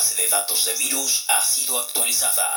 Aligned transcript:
base 0.00 0.22
de 0.22 0.28
datos 0.30 0.64
de 0.64 0.72
virus 0.82 1.26
ha 1.28 1.44
sido 1.44 1.78
actualizada. 1.78 2.48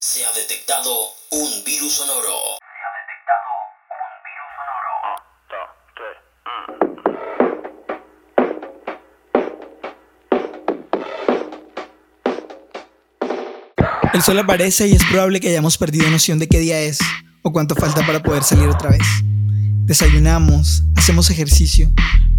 Se 0.00 0.26
ha 0.26 0.32
detectado 0.32 0.90
un 1.30 1.62
virus 1.64 1.92
sonoro. 1.92 2.58
Se 2.58 2.82
ha 2.82 2.90
detectado 2.98 3.52
El 14.12 14.22
sol 14.22 14.40
aparece 14.40 14.88
y 14.88 14.96
es 14.96 15.04
probable 15.04 15.38
que 15.38 15.50
hayamos 15.50 15.78
perdido 15.78 16.10
noción 16.10 16.40
de 16.40 16.48
qué 16.48 16.58
día 16.58 16.80
es 16.80 16.98
o 17.44 17.52
cuánto 17.52 17.76
falta 17.76 18.04
para 18.04 18.20
poder 18.24 18.42
salir 18.42 18.68
otra 18.68 18.90
vez. 18.90 19.06
Desayunamos, 19.84 20.82
hacemos 20.96 21.30
ejercicio, 21.30 21.92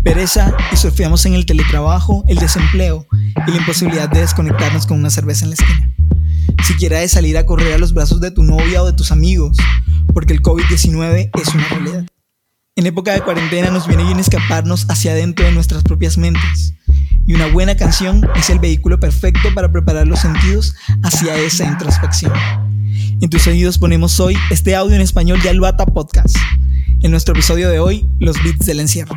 pereza 0.03 0.53
y 0.73 0.75
surfeamos 0.75 1.25
en 1.25 1.33
el 1.33 1.45
teletrabajo, 1.45 2.25
el 2.27 2.39
desempleo 2.39 3.07
y 3.45 3.51
la 3.51 3.57
imposibilidad 3.57 4.09
de 4.09 4.21
desconectarnos 4.21 4.87
con 4.87 4.99
una 4.99 5.09
cerveza 5.09 5.45
en 5.45 5.51
la 5.51 5.55
esquina. 5.55 5.91
Siquiera 6.63 6.99
de 6.99 7.07
salir 7.07 7.37
a 7.37 7.45
correr 7.45 7.73
a 7.73 7.77
los 7.77 7.93
brazos 7.93 8.19
de 8.21 8.31
tu 8.31 8.43
novia 8.43 8.81
o 8.81 8.85
de 8.85 8.93
tus 8.93 9.11
amigos, 9.11 9.57
porque 10.13 10.33
el 10.33 10.41
COVID-19 10.41 11.29
es 11.39 11.55
una 11.55 11.67
realidad. 11.69 12.05
En 12.75 12.85
época 12.85 13.13
de 13.13 13.21
cuarentena 13.21 13.71
nos 13.71 13.87
viene 13.87 14.03
bien 14.03 14.19
escaparnos 14.19 14.85
hacia 14.89 15.11
adentro 15.11 15.45
de 15.45 15.51
nuestras 15.51 15.83
propias 15.83 16.17
mentes. 16.17 16.73
Y 17.25 17.33
una 17.33 17.47
buena 17.47 17.75
canción 17.75 18.21
es 18.35 18.49
el 18.49 18.59
vehículo 18.59 18.99
perfecto 18.99 19.53
para 19.53 19.71
preparar 19.71 20.07
los 20.07 20.19
sentidos 20.19 20.75
hacia 21.03 21.35
esa 21.37 21.65
introspección. 21.65 22.31
En 23.19 23.29
tus 23.29 23.47
oídos 23.47 23.79
ponemos 23.79 24.19
hoy 24.19 24.37
este 24.51 24.75
audio 24.75 24.95
en 24.95 25.01
español 25.01 25.41
de 25.41 25.49
Aluata 25.49 25.85
Podcast. 25.85 26.37
En 27.01 27.11
nuestro 27.11 27.33
episodio 27.33 27.69
de 27.69 27.79
hoy, 27.79 28.07
los 28.19 28.41
beats 28.43 28.65
del 28.65 28.79
encierro. 28.79 29.15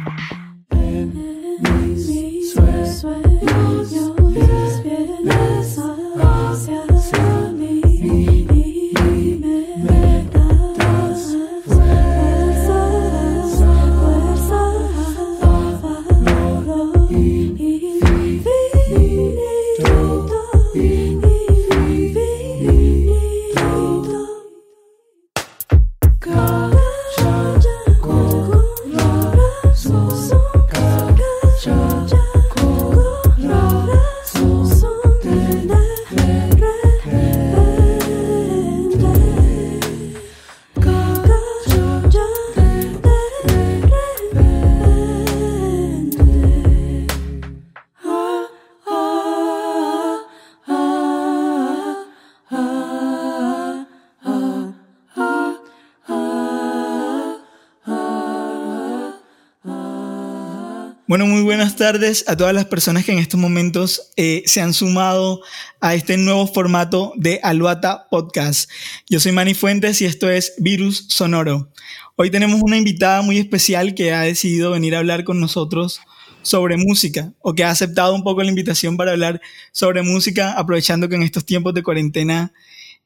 Bueno, 61.10 61.26
muy 61.26 61.42
buenas 61.42 61.74
tardes 61.74 62.24
a 62.28 62.36
todas 62.36 62.54
las 62.54 62.66
personas 62.66 63.04
que 63.04 63.10
en 63.10 63.18
estos 63.18 63.40
momentos 63.40 64.12
eh, 64.16 64.44
se 64.46 64.60
han 64.60 64.72
sumado 64.72 65.40
a 65.80 65.96
este 65.96 66.16
nuevo 66.16 66.46
formato 66.46 67.12
de 67.16 67.40
Aluata 67.42 68.06
Podcast. 68.08 68.70
Yo 69.08 69.18
soy 69.18 69.32
Manny 69.32 69.54
Fuentes 69.54 70.00
y 70.02 70.04
esto 70.04 70.30
es 70.30 70.54
Virus 70.58 71.06
Sonoro. 71.08 71.68
Hoy 72.14 72.30
tenemos 72.30 72.62
una 72.62 72.76
invitada 72.76 73.22
muy 73.22 73.38
especial 73.38 73.96
que 73.96 74.12
ha 74.12 74.20
decidido 74.20 74.70
venir 74.70 74.94
a 74.94 75.00
hablar 75.00 75.24
con 75.24 75.40
nosotros 75.40 76.00
sobre 76.42 76.76
música 76.76 77.32
o 77.40 77.54
que 77.54 77.64
ha 77.64 77.70
aceptado 77.70 78.14
un 78.14 78.22
poco 78.22 78.44
la 78.44 78.50
invitación 78.50 78.96
para 78.96 79.10
hablar 79.10 79.40
sobre 79.72 80.02
música, 80.02 80.52
aprovechando 80.52 81.08
que 81.08 81.16
en 81.16 81.24
estos 81.24 81.44
tiempos 81.44 81.74
de 81.74 81.82
cuarentena 81.82 82.52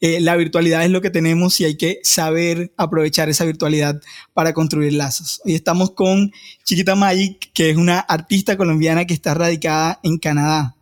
eh, 0.01 0.21
la 0.21 0.37
virtualidad 0.37 0.85
es 0.85 0.91
lo 0.91 1.01
que 1.01 1.11
tenemos 1.11 1.61
y 1.61 1.65
hay 1.65 1.77
que 1.77 2.01
saber 2.03 2.73
aprovechar 2.77 3.29
esa 3.29 3.45
virtualidad 3.45 4.01
para 4.33 4.53
construir 4.53 4.93
lazos. 4.93 5.41
Hoy 5.45 5.55
estamos 5.55 5.93
con 5.93 6.33
Chiquita 6.65 6.95
Magic, 6.95 7.51
que 7.55 7.71
es 7.71 7.77
una 7.77 8.01
artista 8.01 8.57
colombiana 8.57 9.07
que 9.07 9.15
está 9.15 9.35
radicada 9.35 10.01
en 10.03 10.19
Canadá. 10.19 10.75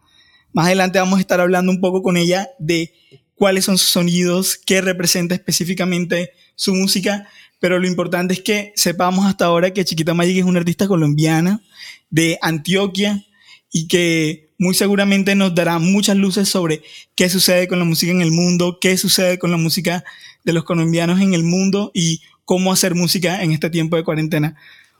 Más 0.53 0.67
adelante 0.67 0.99
vamos 0.99 1.19
a 1.19 1.21
estar 1.21 1.41
hablando 1.41 1.71
un 1.71 1.81
poco 1.81 2.03
con 2.03 2.17
ella 2.17 2.49
de 2.59 2.93
cuáles 3.35 3.65
son 3.65 3.79
sus 3.79 3.91
sonidos, 3.91 4.57
qué 4.57 4.81
representa 4.81 5.35
específicamente 5.35 6.33
su 6.55 6.75
música, 6.75 7.29
pero 7.61 7.79
lo 7.79 7.87
importante 7.87 8.35
es 8.35 8.41
que 8.41 8.73
sepamos 8.77 9.27
hasta 9.27 9.45
ahora 9.45 9.73
que 9.73 9.85
Chiquita 9.85 10.15
Magic 10.15 10.39
es 10.39 10.45
una 10.45 10.61
artista 10.61 10.89
colombiana 10.89 11.63
de 12.11 12.39
Antioquia 12.43 13.25
y 13.73 13.89
que 13.89 14.53
muy 14.59 14.75
seguramente 14.75 15.35
nos 15.35 15.55
dará 15.55 15.79
muchas 15.79 16.17
luces 16.17 16.49
sobre 16.49 16.83
qué 17.17 17.29
sucede 17.29 17.67
con 17.67 17.79
la 17.79 17.85
música 17.85 18.13
en 18.13 18.21
el 18.21 18.31
mundo, 18.31 18.79
qué 18.81 18.97
sucede 18.97 19.39
con 19.39 19.51
la 19.51 19.57
música 19.57 20.05
de 20.45 20.53
los 20.53 20.65
colombianos 20.65 21.21
en 21.21 21.35
el 21.35 21.43
mundo 21.43 21.91
y 21.95 22.21
cómo 22.45 22.73
hacer 22.73 22.95
música 22.95 23.43
en 23.43 23.53
este 23.53 23.71
tiempo 23.71 23.97
de 23.97 24.05
cuarentena. 24.05 24.55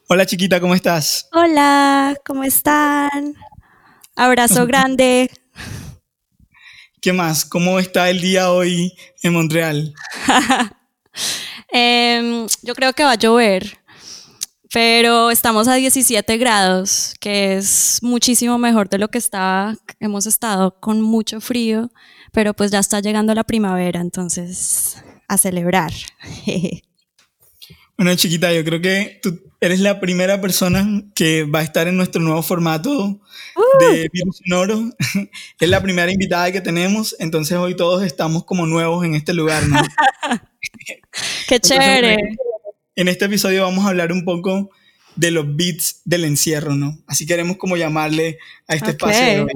Hola 0.09 0.27
chiquita, 0.27 0.59
¿cómo 0.59 0.75
estás? 0.75 1.29
Hola, 1.33 2.17
¿cómo 2.25 2.45
están? 2.45 3.35
Abrazo 4.17 4.67
grande. 4.67 5.31
¿Qué 7.01 7.13
más? 7.13 7.45
¿Cómo 7.45 7.79
está 7.79 8.09
el 8.09 8.21
día 8.21 8.51
hoy 8.51 8.93
en 9.23 9.33
Montreal? 9.35 9.95
Em, 11.75 12.47
yo 12.63 12.75
creo 12.75 12.93
que 12.93 13.03
va 13.03 13.13
a 13.13 13.15
llover 13.15 13.79
pero 14.73 15.31
estamos 15.31 15.69
a 15.69 15.75
17 15.75 16.39
grados, 16.39 17.15
que 17.21 17.57
es 17.57 17.99
muchísimo 18.01 18.57
mejor 18.57 18.89
de 18.89 18.99
lo 18.99 19.09
que 19.09 19.19
estaba, 19.19 19.77
hemos 20.01 20.27
estado 20.27 20.81
con 20.81 21.03
mucho 21.03 21.41
frío, 21.43 21.93
pero 22.33 22.55
pues 22.55 22.71
ya 22.71 22.79
está 22.79 23.01
llegando 23.01 23.35
la 23.35 23.45
primavera, 23.45 24.01
entonces 24.01 24.97
a 25.29 25.39
celebrar. 25.39 25.93
Bueno, 27.95 28.17
chiquita, 28.17 28.53
yo 28.53 28.65
creo 28.65 28.81
que 28.81 29.21
tú 29.23 29.39
eres 29.61 29.79
la 29.79 30.01
primera 30.01 30.41
persona 30.41 31.05
que 31.15 31.45
va 31.45 31.61
a 31.61 31.63
estar 31.63 31.87
en 31.87 31.97
nuestro 31.97 32.21
nuevo 32.21 32.43
formato 32.43 33.21
de 33.79 34.07
uh. 34.07 34.09
Virus 34.13 34.39
Sonoro. 34.39 34.91
es 35.61 35.69
la 35.69 35.81
primera 35.81 36.11
invitada 36.11 36.51
que 36.51 36.61
tenemos, 36.61 37.15
entonces 37.21 37.57
hoy 37.59 37.77
todos 37.77 38.03
estamos 38.03 38.45
como 38.45 38.67
nuevos 38.67 39.05
en 39.05 39.15
este 39.15 39.35
lugar, 39.35 39.69
¿no? 39.69 39.81
Qué 41.47 41.61
chévere. 41.61 42.17
En 42.95 43.09
este 43.09 43.25
episodio 43.25 43.63
vamos 43.63 43.87
a 43.87 43.89
hablar 43.89 44.13
un 44.13 44.25
poco 44.25 44.71
de 45.17 45.31
los 45.31 45.57
beats 45.57 46.03
del 46.05 46.25
encierro, 46.25 46.75
¿no? 46.75 46.99
Así 47.07 47.27
queremos 47.27 47.57
como 47.57 47.77
llamarle 47.77 48.39
a 48.67 48.75
este 48.75 48.91
espacio. 48.91 49.47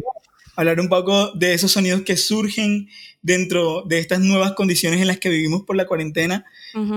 Hablar 0.58 0.80
un 0.80 0.88
poco 0.88 1.32
de 1.32 1.52
esos 1.52 1.72
sonidos 1.72 2.00
que 2.00 2.16
surgen 2.16 2.88
dentro 3.20 3.82
de 3.82 3.98
estas 3.98 4.20
nuevas 4.20 4.52
condiciones 4.52 5.02
en 5.02 5.06
las 5.06 5.18
que 5.18 5.28
vivimos 5.28 5.64
por 5.64 5.76
la 5.76 5.86
cuarentena 5.86 6.46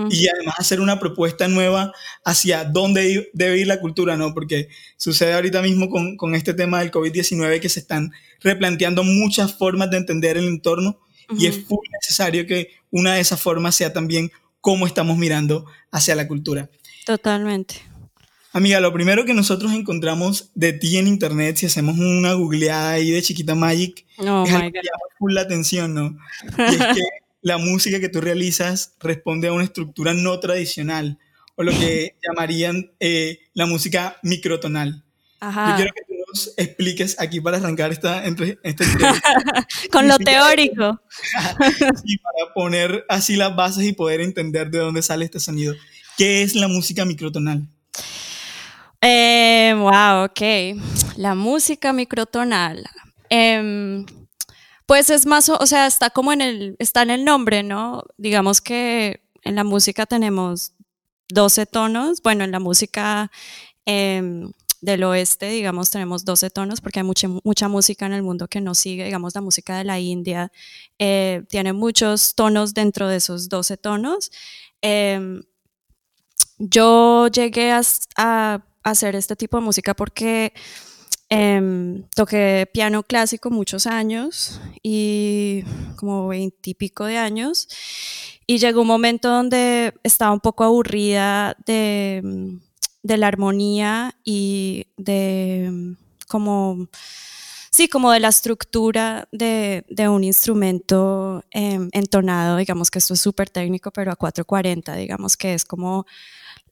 y 0.09 0.29
además 0.29 0.55
hacer 0.57 0.79
una 0.79 0.97
propuesta 0.97 1.49
nueva 1.49 1.91
hacia 2.23 2.63
dónde 2.63 3.29
debe 3.33 3.57
ir 3.57 3.67
la 3.67 3.81
cultura, 3.81 4.15
¿no? 4.15 4.33
Porque 4.33 4.69
sucede 4.95 5.33
ahorita 5.33 5.61
mismo 5.61 5.89
con, 5.89 6.15
con 6.15 6.35
este 6.35 6.53
tema 6.53 6.79
del 6.79 6.91
COVID-19 6.91 7.59
que 7.59 7.67
se 7.67 7.81
están 7.81 8.11
replanteando 8.39 9.03
muchas 9.03 9.57
formas 9.57 9.91
de 9.91 9.97
entender 9.97 10.37
el 10.37 10.47
entorno 10.47 11.01
y 11.37 11.47
es 11.47 11.69
muy 11.69 11.87
necesario 12.01 12.47
que 12.47 12.71
una 12.91 13.15
de 13.15 13.19
esas 13.19 13.41
formas 13.41 13.75
sea 13.75 13.91
también 13.91 14.31
cómo 14.61 14.87
estamos 14.87 15.17
mirando 15.17 15.65
hacia 15.91 16.15
la 16.15 16.27
cultura. 16.27 16.69
Totalmente. 17.05 17.89
Amiga, 18.51 18.79
lo 18.79 18.91
primero 18.91 19.25
que 19.25 19.33
nosotros 19.35 19.73
encontramos 19.73 20.49
de 20.55 20.73
ti 20.73 20.97
en 20.97 21.07
internet, 21.07 21.57
si 21.57 21.67
hacemos 21.67 21.99
una 21.99 22.33
googleada 22.33 22.91
ahí 22.91 23.11
de 23.11 23.21
Chiquita 23.21 23.53
Magic, 23.53 24.05
oh 24.17 24.43
es 24.43 24.53
algo 24.53 24.71
que 24.71 24.79
llama 24.79 25.15
full 25.19 25.33
la 25.33 25.41
atención, 25.41 25.93
¿no? 25.93 26.17
Y 26.57 26.75
es 26.75 26.77
que 26.77 27.01
la 27.41 27.59
música 27.59 27.99
que 27.99 28.09
tú 28.09 28.21
realizas 28.21 28.95
responde 28.99 29.47
a 29.47 29.53
una 29.53 29.63
estructura 29.63 30.15
no 30.15 30.39
tradicional, 30.39 31.19
o 31.55 31.63
lo 31.63 31.71
que 31.71 32.15
llamarían 32.27 32.91
eh, 32.99 33.39
la 33.53 33.67
música 33.67 34.17
microtonal. 34.23 35.03
Ajá. 35.39 35.69
Yo 35.69 35.75
quiero 35.75 35.91
que 35.93 36.08
nos 36.29 36.53
expliques 36.57 37.15
aquí 37.19 37.41
para 37.41 37.57
arrancar 37.57 37.91
esta, 37.91 38.23
esta 38.23 38.85
Con 39.91 40.07
lo 40.07 40.17
teórico. 40.17 41.01
y 42.03 42.17
para 42.17 42.53
poner 42.53 43.05
así 43.09 43.35
las 43.35 43.55
bases 43.55 43.85
y 43.85 43.93
poder 43.93 44.21
entender 44.21 44.69
de 44.69 44.79
dónde 44.79 45.01
sale 45.01 45.25
este 45.25 45.39
sonido. 45.39 45.73
¿Qué 46.17 46.41
es 46.41 46.55
la 46.55 46.67
música 46.67 47.05
microtonal? 47.05 47.67
Eh, 49.01 49.73
wow, 49.77 50.25
ok. 50.25 50.41
La 51.17 51.35
música 51.35 51.93
microtonal. 51.93 52.85
Em, 53.29 54.05
pues 54.85 55.09
es 55.09 55.25
más, 55.25 55.49
o 55.49 55.65
sea, 55.65 55.87
está 55.87 56.09
como 56.09 56.33
en 56.33 56.41
el, 56.41 56.75
está 56.79 57.03
en 57.03 57.11
el 57.11 57.23
nombre, 57.23 57.63
¿no? 57.63 58.03
Digamos 58.17 58.59
que 58.59 59.21
en 59.43 59.55
la 59.55 59.63
música 59.63 60.05
tenemos 60.05 60.73
12 61.29 61.65
tonos. 61.67 62.21
Bueno, 62.21 62.43
en 62.43 62.51
la 62.51 62.59
música 62.59 63.31
em, 63.85 64.51
del 64.81 65.03
oeste, 65.03 65.49
digamos, 65.49 65.89
tenemos 65.89 66.23
12 66.25 66.49
tonos 66.49 66.81
porque 66.81 66.99
hay 66.99 67.05
mucha, 67.05 67.27
mucha 67.27 67.67
música 67.67 68.05
en 68.05 68.13
el 68.13 68.23
mundo 68.23 68.47
que 68.47 68.61
nos 68.61 68.79
sigue, 68.79 69.03
digamos, 69.03 69.35
la 69.35 69.41
música 69.41 69.77
de 69.77 69.83
la 69.83 69.99
India 69.99 70.51
eh, 70.97 71.43
tiene 71.49 71.73
muchos 71.73 72.35
tonos 72.35 72.73
dentro 72.73 73.07
de 73.07 73.17
esos 73.17 73.49
12 73.49 73.77
tonos. 73.77 74.31
Em, 74.81 75.41
yo 76.57 77.27
llegué 77.27 77.71
a, 77.71 77.81
a, 78.17 78.61
hacer 78.83 79.15
este 79.15 79.35
tipo 79.35 79.57
de 79.57 79.63
música 79.63 79.93
porque 79.93 80.53
em, 81.29 82.03
toqué 82.15 82.69
piano 82.73 83.03
clásico 83.03 83.49
muchos 83.49 83.85
años 83.85 84.61
y 84.81 85.63
como 85.97 86.29
veintipico 86.29 87.05
de 87.05 87.17
años 87.17 87.67
y 88.47 88.57
llegó 88.57 88.81
un 88.81 88.87
momento 88.87 89.29
donde 89.29 89.93
estaba 90.03 90.31
un 90.31 90.39
poco 90.39 90.63
aburrida 90.63 91.55
de 91.65 92.59
de 93.03 93.17
la 93.17 93.27
armonía 93.27 94.15
y 94.23 94.87
de 94.97 95.95
como, 96.27 96.87
sí, 97.71 97.87
como 97.87 98.11
de 98.11 98.19
la 98.19 98.29
estructura 98.29 99.27
de, 99.31 99.83
un 100.09 100.23
instrumento 100.23 101.43
em, 101.51 101.89
entonado, 101.91 102.57
digamos 102.57 102.91
que 102.91 102.99
esto 102.99 103.13
es 103.13 103.21
súper 103.21 103.49
técnico, 103.49 103.91
pero 103.91 104.11
a 104.11 104.15
440, 104.15 104.95
digamos 104.95 105.37
que 105.37 105.53
es 105.53 105.65
como 105.65 106.05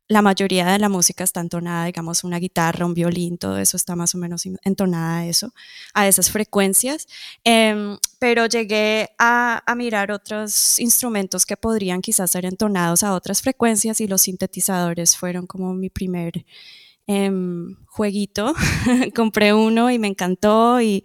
la 0.07 0.21
mayoría 0.21 0.65
de 0.65 0.79
la 0.79 0.89
música 0.89 1.23
está 1.23 1.41
entonada, 1.41 1.85
digamos, 1.85 2.23
una 2.23 2.39
guitarra, 2.39 2.85
un 2.85 2.93
violín, 2.93 3.37
todo 3.37 3.57
eso 3.57 3.75
está 3.75 3.95
más 3.95 4.15
o 4.15 4.17
menos 4.17 4.43
entonada 4.63 5.19
a 5.19 5.25
eso, 5.25 5.53
a 5.93 6.07
esas 6.07 6.31
frecuencias. 6.31 7.07
Em, 7.43 7.97
pero 8.19 8.45
llegué 8.45 9.09
a, 9.19 9.63
mirar 9.75 10.11
otros 10.11 10.79
instrumentos 10.79 11.45
que 11.45 11.57
podrían 11.57 12.01
quizás 12.01 12.31
ser 12.31 12.45
entonados 12.45 13.03
a 13.03 13.13
otras 13.13 13.41
frecuencias 13.41 14.01
y 14.01 14.07
los 14.07 14.21
sintetizadores 14.21 15.15
fueron 15.17 15.45
como 15.45 15.73
mi 15.73 15.89
primer 15.89 16.45
em, 17.05 17.75
jueguito. 17.87 18.53
Compré 19.15 19.53
uno 19.53 19.91
y 19.91 19.99
me 19.99 20.07
encantó 20.07 20.81
y 20.81 21.03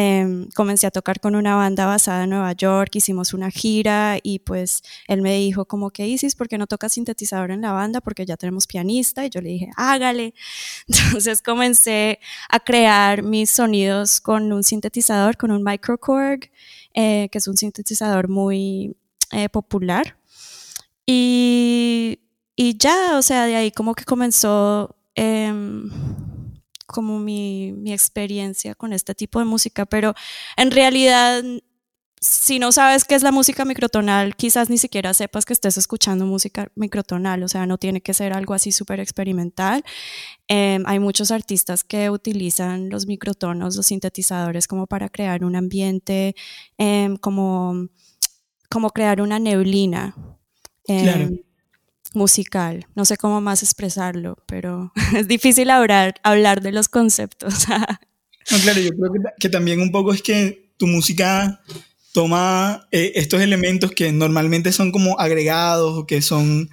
Em, 0.00 0.48
comencé 0.54 0.86
a 0.86 0.92
tocar 0.92 1.18
con 1.18 1.34
una 1.34 1.56
banda 1.56 1.84
basada 1.84 2.22
en 2.22 2.30
Nueva 2.30 2.52
York, 2.52 2.94
hicimos 2.94 3.34
una 3.34 3.50
gira 3.50 4.18
y 4.22 4.38
pues 4.38 4.84
él 5.08 5.22
me 5.22 5.34
dijo 5.34 5.64
como 5.64 5.90
que 5.90 6.06
Isis, 6.06 6.36
¿por 6.36 6.46
qué 6.46 6.56
no 6.56 6.68
tocas 6.68 6.92
sintetizador 6.92 7.50
en 7.50 7.62
la 7.62 7.72
banda? 7.72 8.00
Porque 8.00 8.24
ya 8.24 8.36
tenemos 8.36 8.68
pianista 8.68 9.26
y 9.26 9.30
yo 9.30 9.40
le 9.40 9.48
dije, 9.48 9.70
hágale. 9.76 10.34
Entonces 10.86 11.42
comencé 11.42 12.20
a 12.48 12.60
crear 12.60 13.24
mis 13.24 13.50
sonidos 13.50 14.20
con 14.20 14.52
un 14.52 14.62
sintetizador, 14.62 15.36
con 15.36 15.50
un 15.50 15.64
microcorg, 15.64 16.48
eh, 16.94 17.28
que 17.32 17.38
es 17.38 17.48
un 17.48 17.56
sintetizador 17.56 18.28
muy 18.28 18.96
eh, 19.32 19.48
popular. 19.48 20.16
Y, 21.06 22.20
y, 22.54 22.78
ya, 22.78 23.18
o 23.18 23.22
sea, 23.22 23.46
de 23.46 23.56
ahí 23.56 23.72
como 23.72 23.96
que 23.96 24.04
comenzó... 24.04 24.94
Como 26.88 27.18
mi, 27.18 27.72
mi 27.72 27.92
experiencia 27.92 28.74
con 28.74 28.92
este 28.92 29.14
tipo 29.14 29.38
de 29.38 29.44
música, 29.44 29.86
pero 29.86 30.14
en 30.56 30.70
realidad 30.70 31.44
si 32.20 32.58
no 32.58 32.72
sabes 32.72 33.04
qué 33.04 33.14
es 33.14 33.22
la 33.22 33.32
música 33.32 33.64
microtonal, 33.64 34.34
quizás 34.34 34.70
ni 34.70 34.78
siquiera 34.78 35.14
sepas 35.14 35.44
que 35.44 35.52
estés 35.52 35.76
escuchando 35.76 36.26
música 36.26 36.70
microtonal, 36.74 37.42
o 37.42 37.48
sea, 37.48 37.66
no 37.66 37.78
tiene 37.78 38.00
que 38.00 38.14
ser 38.14 38.32
algo 38.32 38.54
así 38.54 38.72
súper 38.72 39.00
experimental. 39.00 39.84
Em, 40.48 40.82
hay 40.86 40.98
muchos 40.98 41.30
artistas 41.30 41.84
que 41.84 42.10
utilizan 42.10 42.90
los 42.90 43.06
microtonos, 43.06 43.76
los 43.76 43.86
sintetizadores, 43.86 44.66
como 44.66 44.86
para 44.86 45.08
crear 45.08 45.44
un 45.44 45.56
ambiente, 45.56 46.34
em, 46.76 47.16
como, 47.16 47.88
como 48.70 48.90
crear 48.90 49.20
una 49.20 49.38
neblina. 49.38 50.14
Em, 50.86 51.40
musical. 52.14 52.86
No 52.94 53.04
sé 53.04 53.16
cómo 53.16 53.40
más 53.40 53.62
expresarlo, 53.62 54.36
pero 54.46 54.92
es 55.16 55.28
difícil 55.28 55.70
hablar, 55.70 56.14
hablar 56.22 56.62
de 56.62 56.72
los 56.72 56.88
conceptos. 56.88 57.68
no, 57.68 58.58
claro, 58.62 58.80
yo 58.80 58.90
creo 58.90 59.12
que, 59.38 59.48
también 59.48 59.80
un 59.80 59.92
poco 59.92 60.12
es 60.12 60.22
que 60.22 60.72
tu 60.76 60.86
música 60.86 61.60
toma 62.12 62.88
eh, 62.90 63.12
estos 63.16 63.40
elementos 63.40 63.92
que 63.92 64.10
normalmente 64.12 64.72
son 64.72 64.92
como 64.92 65.18
agregados 65.18 65.98
o 65.98 66.06
que 66.06 66.22
son 66.22 66.70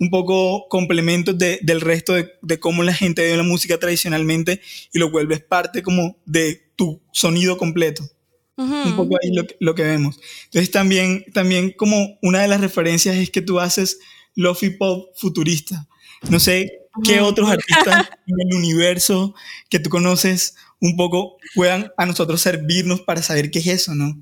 un 0.00 0.10
poco 0.10 0.68
complementos 0.68 1.36
del 1.38 1.80
resto 1.80 2.14
de, 2.14 2.60
cómo 2.60 2.82
la 2.82 2.94
gente 2.94 3.22
ve 3.22 3.36
la 3.36 3.42
música 3.42 3.78
tradicionalmente 3.78 4.60
y 4.92 4.98
lo 4.98 5.10
vuelves 5.10 5.40
parte 5.40 5.82
como 5.82 6.16
de 6.24 6.70
tu 6.76 7.02
sonido 7.12 7.56
completo. 7.56 8.08
Un 8.56 8.96
poco 8.96 9.16
ahí 9.22 9.32
lo, 9.32 9.44
lo, 9.60 9.74
que 9.76 9.84
vemos. 9.84 10.18
Entonces 10.46 10.72
también, 10.72 11.24
también 11.32 11.70
como 11.70 12.18
una 12.22 12.42
de 12.42 12.48
las 12.48 12.60
referencias 12.60 13.14
es 13.16 13.30
que 13.30 13.40
tú 13.40 13.60
haces 13.60 14.00
lofi 14.38 14.70
pop 14.70 15.10
futurista. 15.16 15.86
No 16.30 16.38
sé 16.38 16.70
qué 17.04 17.20
otros 17.20 17.50
artistas 17.50 18.08
en 18.26 18.36
el 18.40 18.56
universo 18.56 19.34
que 19.68 19.80
tú 19.80 19.90
conoces 19.90 20.54
un 20.80 20.96
poco 20.96 21.38
puedan 21.54 21.92
a 21.96 22.06
nosotros 22.06 22.40
servirnos 22.40 23.00
para 23.00 23.22
saber 23.22 23.50
qué 23.50 23.58
es 23.58 23.66
eso, 23.66 23.94
¿no? 23.94 24.16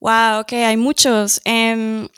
Wow, 0.00 0.40
ok, 0.40 0.52
hay 0.52 0.76
muchos. 0.76 1.40
Em, 1.44 2.08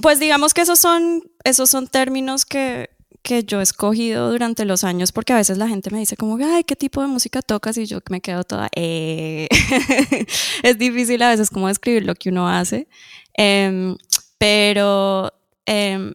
pues 0.00 0.20
digamos 0.20 0.54
que 0.54 0.62
esos 0.62 0.78
son, 0.78 1.22
esos 1.42 1.70
son 1.70 1.88
términos 1.88 2.44
que, 2.44 2.90
que 3.22 3.42
yo 3.42 3.58
he 3.58 3.64
escogido 3.64 4.30
durante 4.30 4.64
los 4.64 4.84
años 4.84 5.10
porque 5.10 5.32
a 5.32 5.36
veces 5.36 5.58
la 5.58 5.68
gente 5.68 5.90
me 5.90 5.98
dice 5.98 6.16
como, 6.16 6.38
ay, 6.44 6.62
¿qué 6.62 6.76
tipo 6.76 7.00
de 7.00 7.08
música 7.08 7.42
tocas? 7.42 7.76
Y 7.78 7.86
yo 7.86 7.98
me 8.10 8.20
quedo 8.20 8.44
toda, 8.44 8.68
eh". 8.76 9.48
es 10.62 10.78
difícil 10.78 11.20
a 11.22 11.30
veces 11.30 11.50
como 11.50 11.66
describir 11.66 12.04
lo 12.04 12.14
que 12.14 12.28
uno 12.28 12.48
hace, 12.48 12.88
em, 13.34 13.96
pero 14.38 15.32
em, 15.66 16.14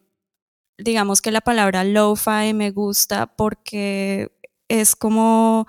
digamos 0.77 1.21
que 1.21 1.31
la 1.31 1.41
palabra 1.41 1.83
lo-fi 1.83 2.53
me 2.53 2.71
gusta 2.71 3.27
porque 3.35 4.31
es 4.67 4.95
como 4.95 5.67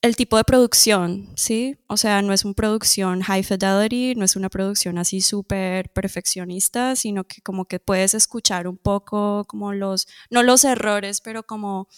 el 0.00 0.16
tipo 0.16 0.36
de 0.36 0.44
producción, 0.44 1.28
¿sí? 1.36 1.76
O 1.88 1.96
sea, 1.96 2.22
no 2.22 2.32
es 2.32 2.44
una 2.44 2.54
producción 2.54 3.20
high 3.22 3.42
fidelity, 3.42 4.14
no 4.14 4.24
es 4.24 4.36
una 4.36 4.48
producción 4.48 4.96
así 4.98 5.20
súper 5.20 5.90
perfeccionista, 5.92 6.94
sino 6.96 7.24
que 7.24 7.42
como 7.42 7.64
que 7.64 7.80
puedes 7.80 8.14
escuchar 8.14 8.68
un 8.68 8.76
poco 8.78 9.44
como 9.46 9.72
los, 9.72 10.06
no 10.30 10.42
los 10.44 10.64
errores, 10.64 11.20
pero 11.20 11.42
como 11.42 11.88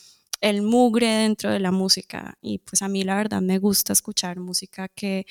el 0.40 0.62
mugre 0.62 1.08
dentro 1.08 1.50
de 1.50 1.60
la 1.60 1.72
música. 1.72 2.38
Y 2.40 2.58
pues 2.60 2.80
a 2.82 2.88
mí 2.88 3.04
la 3.04 3.16
verdad 3.16 3.42
me 3.42 3.58
gusta 3.58 3.92
escuchar 3.92 4.40
música 4.40 4.88
que, 4.88 5.26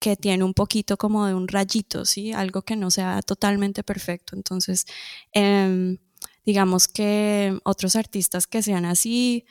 que 0.00 0.16
tiene 0.16 0.44
un 0.44 0.54
poquito 0.54 0.96
como 0.96 1.26
de 1.26 1.34
un 1.34 1.48
rayito, 1.48 2.04
¿sí? 2.04 2.32
Algo 2.32 2.62
que 2.62 2.76
no 2.76 2.90
sea 2.90 3.22
totalmente 3.22 3.84
perfecto. 3.84 4.36
Entonces, 4.36 4.86
eh, 5.34 5.98
digamos 6.48 6.88
que 6.88 7.58
otros 7.62 7.94
artistas 7.94 8.46
que 8.46 8.62
sean 8.62 8.86
así, 8.86 9.44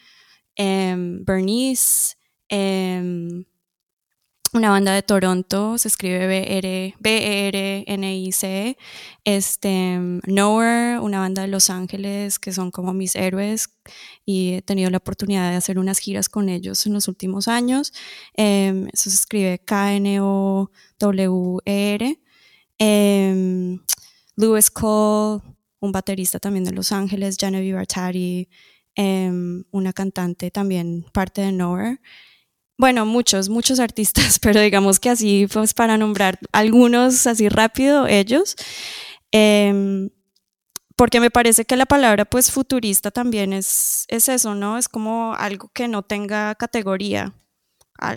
em, 0.55 1.23
Bernice, 1.23 2.15
em, 2.49 3.45
una 4.51 4.71
banda 4.71 4.93
de 4.93 5.03
Toronto, 5.03 5.77
se 5.77 5.89
escribe 5.89 6.25
B-E-R-N-I-C, 6.99 8.77
este, 9.25 9.99
Nowhere, 10.25 10.97
una 10.99 11.19
banda 11.19 11.43
de 11.43 11.49
Los 11.49 11.69
Ángeles 11.69 12.39
que 12.39 12.51
son 12.51 12.71
como 12.71 12.93
mis 12.95 13.15
héroes 13.15 13.69
y 14.25 14.53
he 14.53 14.63
tenido 14.63 14.89
la 14.89 14.97
oportunidad 14.97 15.51
de 15.51 15.57
hacer 15.57 15.77
unas 15.77 15.99
giras 15.99 16.29
con 16.29 16.49
ellos 16.49 16.83
en 16.87 16.93
los 16.93 17.07
últimos 17.07 17.47
años. 17.47 17.93
Em, 18.33 18.87
eso 18.91 19.11
se 19.11 19.17
escribe 19.17 19.59
K-N-O-W-E-R. 19.59 20.71
Lewis 24.35 24.71
Cole, 24.71 25.41
un 25.79 25.91
baterista 25.91 26.39
también 26.39 26.63
de 26.63 26.71
Los 26.71 26.91
Ángeles, 26.91 27.37
Genevieve 27.39 27.79
Artari, 27.79 28.49
em, 28.95 29.63
una 29.71 29.93
cantante 29.93 30.51
también 30.51 31.05
parte 31.13 31.41
de 31.41 31.51
Nowhere. 31.51 31.99
Bueno, 32.77 33.05
muchos, 33.05 33.49
muchos 33.49 33.79
artistas, 33.79 34.39
pero 34.41 34.61
digamos 34.61 34.99
que 34.99 35.09
así, 35.09 35.47
pues 35.51 35.73
para 35.73 35.97
nombrar 35.97 36.39
algunos 36.51 37.27
así 37.27 37.49
rápido, 37.49 38.07
ellos. 38.07 38.55
Em, 39.31 40.09
porque 40.95 41.19
me 41.19 41.31
parece 41.31 41.65
que 41.65 41.75
la 41.75 41.85
palabra 41.85 42.25
pues 42.25 42.51
futurista 42.51 43.11
también 43.11 43.53
es, 43.53 44.05
es 44.07 44.29
eso, 44.29 44.55
¿no? 44.55 44.77
Es 44.77 44.89
como 44.89 45.35
algo 45.35 45.69
que 45.73 45.87
no 45.87 46.01
tenga 46.03 46.55
categoría. 46.55 47.33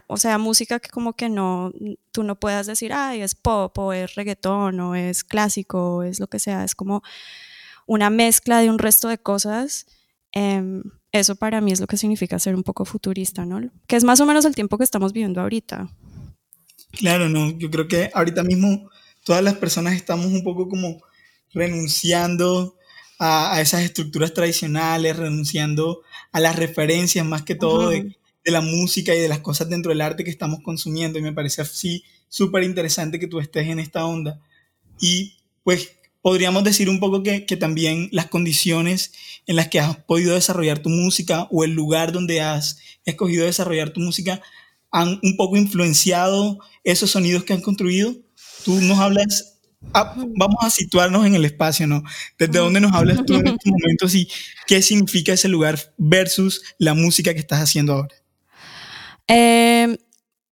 O 0.09 0.17
sea, 0.19 0.38
música 0.38 0.79
que 0.79 0.90
como 0.90 1.14
que 1.14 1.29
no, 1.29 1.73
tú 2.12 2.23
no 2.23 2.38
puedas 2.38 2.67
decir, 2.67 2.93
ay, 2.93 3.23
es 3.23 3.35
pop 3.35 3.76
o 3.79 3.93
es 3.93 4.14
reggaetón 4.14 4.79
o 4.81 4.95
es 4.95 5.25
clásico 5.25 5.97
o 5.97 6.02
es 6.02 6.21
lo 6.21 6.26
que 6.29 6.38
sea. 6.38 6.64
Es 6.64 6.75
como 6.75 7.02
una 7.87 8.11
mezcla 8.11 8.61
de 8.61 8.71
un 8.71 8.79
resto 8.79 9.09
de 9.09 9.19
cosas. 9.19 9.87
Em, 10.33 10.83
eso 11.13 11.35
para 11.35 11.61
mí 11.61 11.73
es 11.73 11.81
lo 11.81 11.87
que 11.87 11.97
significa 11.97 12.39
ser 12.39 12.55
un 12.55 12.63
poco 12.63 12.85
futurista, 12.85 13.45
¿no? 13.45 13.61
Que 13.87 13.97
es 13.97 14.05
más 14.05 14.21
o 14.21 14.27
menos 14.27 14.45
el 14.45 14.55
tiempo 14.55 14.79
que 14.79 14.85
estamos 14.85 15.13
viviendo 15.13 15.41
ahorita. 15.41 15.91
Claro, 16.93 17.29
no, 17.29 17.51
yo 17.59 17.71
creo 17.71 17.89
que 17.89 18.11
ahorita 18.15 18.43
mismo 18.43 18.91
todas 19.25 19.43
las 19.43 19.55
personas 19.55 19.95
estamos 19.95 20.27
un 20.27 20.43
poco 20.43 20.69
como 20.69 21.01
renunciando 21.53 22.77
a, 23.19 23.61
esas 23.61 23.83
estructuras 23.83 24.33
tradicionales, 24.33 25.17
renunciando 25.17 26.03
a 26.33 26.41
las 26.41 26.57
referencias 26.57 27.27
más 27.27 27.43
que 27.43 27.55
todo 27.55 27.91
de, 27.91 28.17
de, 28.45 28.51
la 28.51 28.61
música 28.61 29.15
y 29.15 29.21
de 29.21 29.29
las 29.29 29.41
cosas 29.41 29.69
dentro 29.69 29.91
del 29.91 30.01
arte 30.01 30.25
que 30.25 30.31
estamos 30.31 30.61
consumiendo. 30.63 31.19
Y 31.19 31.23
me 31.23 31.33
parece 31.33 31.63
así 31.63 32.03
súper 32.29 32.63
interesante 32.63 33.19
que 33.19 33.27
tú 33.27 33.41
estés 33.41 33.69
en 33.69 33.79
esta 33.79 34.07
onda. 34.07 34.41
Y 35.01 35.37
pues 35.65 36.00
podríamos 36.23 36.65
decir 36.65 36.89
un 36.89 37.00
poco 37.00 37.23
que, 37.23 37.47
que, 37.47 37.57
también 37.57 38.09
las 38.12 38.27
condiciones 38.27 39.12
en 39.47 39.57
las 39.57 39.69
que 39.69 39.81
has 39.81 39.97
podido 40.05 40.35
desarrollar 40.35 40.81
tu 40.81 40.89
música 40.89 41.49
o 41.50 41.65
el 41.65 41.73
lugar 41.73 42.12
donde 42.12 42.41
has 42.41 42.79
escogido 43.05 43.47
desarrollar 43.47 43.91
tu 43.91 44.00
música 44.00 44.41
han 44.91 45.21
un 45.23 45.37
poco 45.37 45.57
influenciado 45.57 46.59
esos 46.85 47.11
sonidos 47.11 47.45
que 47.45 47.53
han 47.53 47.61
construido. 47.61 48.15
Tú 48.65 48.81
nos 48.81 48.99
hablas, 48.99 49.61
ah, 49.95 50.15
vamos 50.17 50.59
a 50.61 50.71
situarnos 50.71 51.25
en 51.27 51.35
el 51.35 51.45
espacio, 51.45 51.87
¿no? 51.87 52.03
¿Desde 52.39 52.59
dónde 52.59 52.81
nos 52.81 52.93
hablas 52.93 53.25
tú 53.25 53.35
en 53.35 53.47
estos 53.47 53.73
momentos 53.73 54.15
y 54.15 54.29
qué 54.67 54.83
significa 54.83 55.33
ese 55.33 55.49
lugar 55.49 55.79
versus 55.97 56.62
la 56.79 56.95
música 56.95 57.33
que 57.33 57.41
estás 57.41 57.61
haciendo 57.61 57.95
ahora? 57.95 58.15
Eh, 59.29 59.97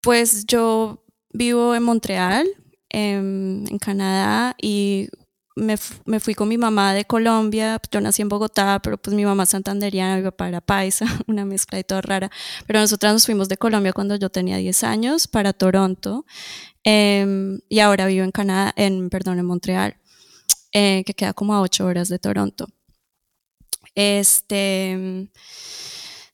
pues 0.02 0.44
yo 0.46 1.02
vivo 1.32 1.74
en 1.74 1.82
Montreal, 1.82 2.46
en, 2.90 3.64
en 3.70 3.78
Canadá, 3.78 4.54
y 4.60 5.08
me, 5.56 5.76
me, 6.04 6.20
fui 6.20 6.34
con 6.34 6.48
mi 6.48 6.58
mamá 6.58 6.94
de 6.94 7.06
Colombia, 7.06 7.80
yo 7.90 8.00
nací 8.00 8.22
en 8.22 8.28
Bogotá, 8.28 8.78
pero 8.82 8.98
pues 8.98 9.16
mi 9.16 9.24
mamá 9.24 9.46
santanderiana, 9.46 10.16
mi 10.18 10.22
papá 10.22 10.48
era 10.48 10.60
paisa, 10.60 11.06
una 11.26 11.44
mezcla 11.44 11.78
y 11.78 11.84
todo 11.84 12.02
rara, 12.02 12.30
pero 12.66 12.78
nosotras 12.78 13.14
nos 13.14 13.26
fuimos 13.26 13.48
de 13.48 13.56
Colombia 13.56 13.92
cuando 13.92 14.16
yo 14.16 14.28
tenía 14.28 14.58
10 14.58 14.84
años 14.84 15.26
para 15.26 15.54
Toronto 15.54 16.26
eh, 16.84 17.58
y 17.68 17.80
ahora 17.80 18.06
vivo 18.06 18.24
en 18.24 18.32
Canadá, 18.32 18.72
en, 18.76 19.08
perdón, 19.08 19.38
en 19.38 19.46
Montreal, 19.46 19.96
eh, 20.72 21.02
que 21.06 21.14
queda 21.14 21.32
como 21.32 21.54
a 21.54 21.62
8 21.62 21.86
horas 21.86 22.08
de 22.08 22.18
Toronto. 22.18 22.68
Este, 23.94 25.30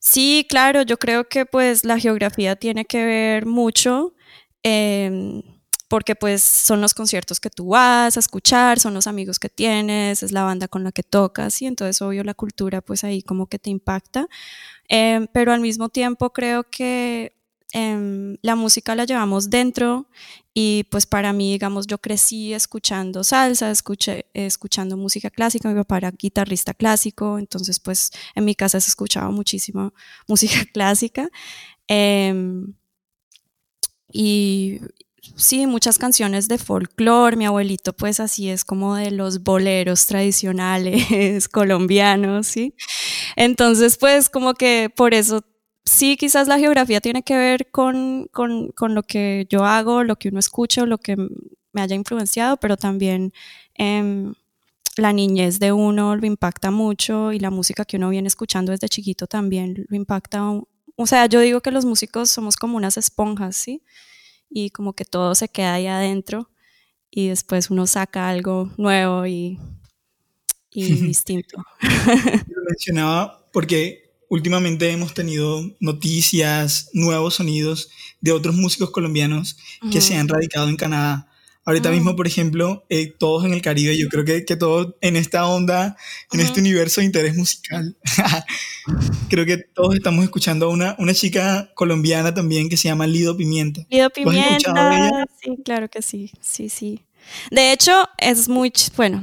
sí, 0.00 0.44
claro, 0.48 0.82
yo 0.82 0.98
creo 0.98 1.28
que 1.28 1.46
pues 1.46 1.84
la 1.84 1.98
geografía 2.00 2.56
tiene 2.56 2.84
que 2.84 3.04
ver 3.04 3.46
mucho. 3.46 4.14
Eh, 4.64 5.42
porque 5.92 6.16
pues 6.16 6.42
son 6.42 6.80
los 6.80 6.94
conciertos 6.94 7.38
que 7.38 7.50
tú 7.50 7.68
vas 7.68 8.16
a 8.16 8.20
escuchar, 8.20 8.80
son 8.80 8.94
los 8.94 9.06
amigos 9.06 9.38
que 9.38 9.50
tienes, 9.50 10.22
es 10.22 10.32
la 10.32 10.42
banda 10.42 10.66
con 10.66 10.84
la 10.84 10.90
que 10.90 11.02
tocas 11.02 11.60
y 11.60 11.66
entonces 11.66 12.00
obvio 12.00 12.24
la 12.24 12.32
cultura 12.32 12.80
pues 12.80 13.04
ahí 13.04 13.20
como 13.20 13.46
que 13.46 13.58
te 13.58 13.68
impacta, 13.68 14.26
eh, 14.88 15.26
pero 15.34 15.52
al 15.52 15.60
mismo 15.60 15.90
tiempo 15.90 16.32
creo 16.32 16.64
que 16.64 17.36
eh, 17.74 18.38
la 18.40 18.56
música 18.56 18.94
la 18.94 19.04
llevamos 19.04 19.50
dentro 19.50 20.08
y 20.54 20.84
pues 20.84 21.04
para 21.04 21.34
mí 21.34 21.52
digamos 21.52 21.86
yo 21.86 21.98
crecí 21.98 22.54
escuchando 22.54 23.22
salsa, 23.22 23.70
escuché, 23.70 24.24
escuchando 24.32 24.96
música 24.96 25.28
clásica, 25.28 25.68
mi 25.68 25.74
papá 25.74 25.98
era 25.98 26.10
guitarrista 26.10 26.72
clásico, 26.72 27.38
entonces 27.38 27.78
pues 27.80 28.12
en 28.34 28.46
mi 28.46 28.54
casa 28.54 28.80
se 28.80 28.88
escuchaba 28.88 29.30
muchísimo 29.30 29.92
música 30.26 30.64
clásica. 30.72 31.28
Eh, 31.86 32.64
y, 34.14 34.80
sí, 35.36 35.66
muchas 35.66 35.98
canciones 35.98 36.48
de 36.48 36.58
folclore. 36.58 37.36
Mi 37.36 37.46
abuelito, 37.46 37.92
pues 37.92 38.20
así 38.20 38.48
es 38.50 38.64
como 38.64 38.96
de 38.96 39.10
los 39.10 39.42
boleros 39.42 40.06
tradicionales 40.06 41.48
colombianos, 41.48 42.46
¿sí? 42.46 42.74
Entonces, 43.36 43.98
pues 43.98 44.28
como 44.30 44.54
que 44.54 44.90
por 44.94 45.14
eso 45.14 45.44
sí, 45.84 46.16
quizás 46.16 46.48
la 46.48 46.58
geografía 46.58 47.00
tiene 47.00 47.22
que 47.22 47.36
ver 47.36 47.70
con, 47.70 48.28
con, 48.32 48.70
con 48.72 48.94
lo 48.94 49.02
que 49.02 49.46
yo 49.50 49.64
hago, 49.64 50.04
lo 50.04 50.16
que 50.16 50.28
uno 50.30 50.38
escucha, 50.40 50.86
lo 50.86 50.98
que 50.98 51.16
me 51.72 51.80
haya 51.82 51.96
influenciado, 51.96 52.56
pero 52.58 52.76
también 52.76 53.32
eh, 53.78 54.32
la 54.96 55.12
niñez 55.12 55.58
de 55.58 55.72
uno 55.72 56.16
lo 56.16 56.26
impacta 56.26 56.70
mucho 56.70 57.32
y 57.32 57.38
la 57.38 57.50
música 57.50 57.84
que 57.84 57.96
uno 57.96 58.10
viene 58.10 58.28
escuchando 58.28 58.72
desde 58.72 58.88
chiquito 58.88 59.26
también 59.26 59.86
lo 59.88 59.96
impacta. 59.96 60.42
O 60.96 61.06
sea, 61.06 61.26
yo 61.26 61.40
digo 61.40 61.60
que 61.60 61.70
los 61.70 61.84
músicos 61.84 62.30
somos 62.30 62.56
como 62.56 62.76
unas 62.76 62.96
esponjas, 62.98 63.56
¿sí? 63.56 63.82
Y 64.52 64.70
como 64.70 64.92
que 64.92 65.04
todo 65.04 65.34
se 65.34 65.48
queda 65.48 65.74
ahí 65.74 65.86
adentro 65.86 66.50
y 67.10 67.28
después 67.28 67.70
uno 67.70 67.86
saca 67.86 68.28
algo 68.28 68.70
nuevo 68.76 69.26
y, 69.26 69.58
y 70.70 70.92
distinto. 71.06 71.64
Lo 71.80 72.62
mencionaba 72.68 73.46
porque 73.52 74.14
últimamente 74.28 74.90
hemos 74.90 75.14
tenido 75.14 75.62
noticias, 75.80 76.88
nuevos 76.92 77.34
sonidos 77.34 77.90
de 78.20 78.32
otros 78.32 78.54
músicos 78.54 78.90
colombianos 78.90 79.58
que 79.90 80.00
se 80.00 80.16
han 80.16 80.28
radicado 80.28 80.68
en 80.68 80.76
Canadá. 80.76 81.31
Ahorita 81.64 81.90
mm. 81.90 81.92
mismo, 81.92 82.16
por 82.16 82.26
ejemplo, 82.26 82.84
eh, 82.88 83.12
todos 83.16 83.44
en 83.44 83.52
el 83.52 83.62
Caribe, 83.62 83.96
yo 83.96 84.08
creo 84.08 84.24
que, 84.24 84.44
que 84.44 84.56
todos 84.56 84.94
en 85.00 85.16
esta 85.16 85.46
onda, 85.46 85.96
en 86.32 86.40
este 86.40 86.60
universo 86.60 87.00
de 87.00 87.06
interés 87.06 87.36
musical, 87.36 87.96
creo 89.28 89.46
que 89.46 89.58
todos 89.58 89.94
estamos 89.94 90.24
escuchando 90.24 90.66
a 90.66 90.68
una, 90.70 90.96
una 90.98 91.14
chica 91.14 91.70
colombiana 91.74 92.34
también 92.34 92.68
que 92.68 92.76
se 92.76 92.88
llama 92.88 93.06
Lido 93.06 93.36
Pimienta. 93.36 93.86
Lido 93.90 94.10
Pimienta, 94.10 95.26
sí, 95.40 95.56
claro 95.64 95.88
que 95.88 96.02
sí, 96.02 96.32
sí, 96.40 96.68
sí. 96.68 97.00
De 97.50 97.72
hecho, 97.72 97.92
es 98.18 98.48
muy, 98.48 98.72
bueno, 98.96 99.22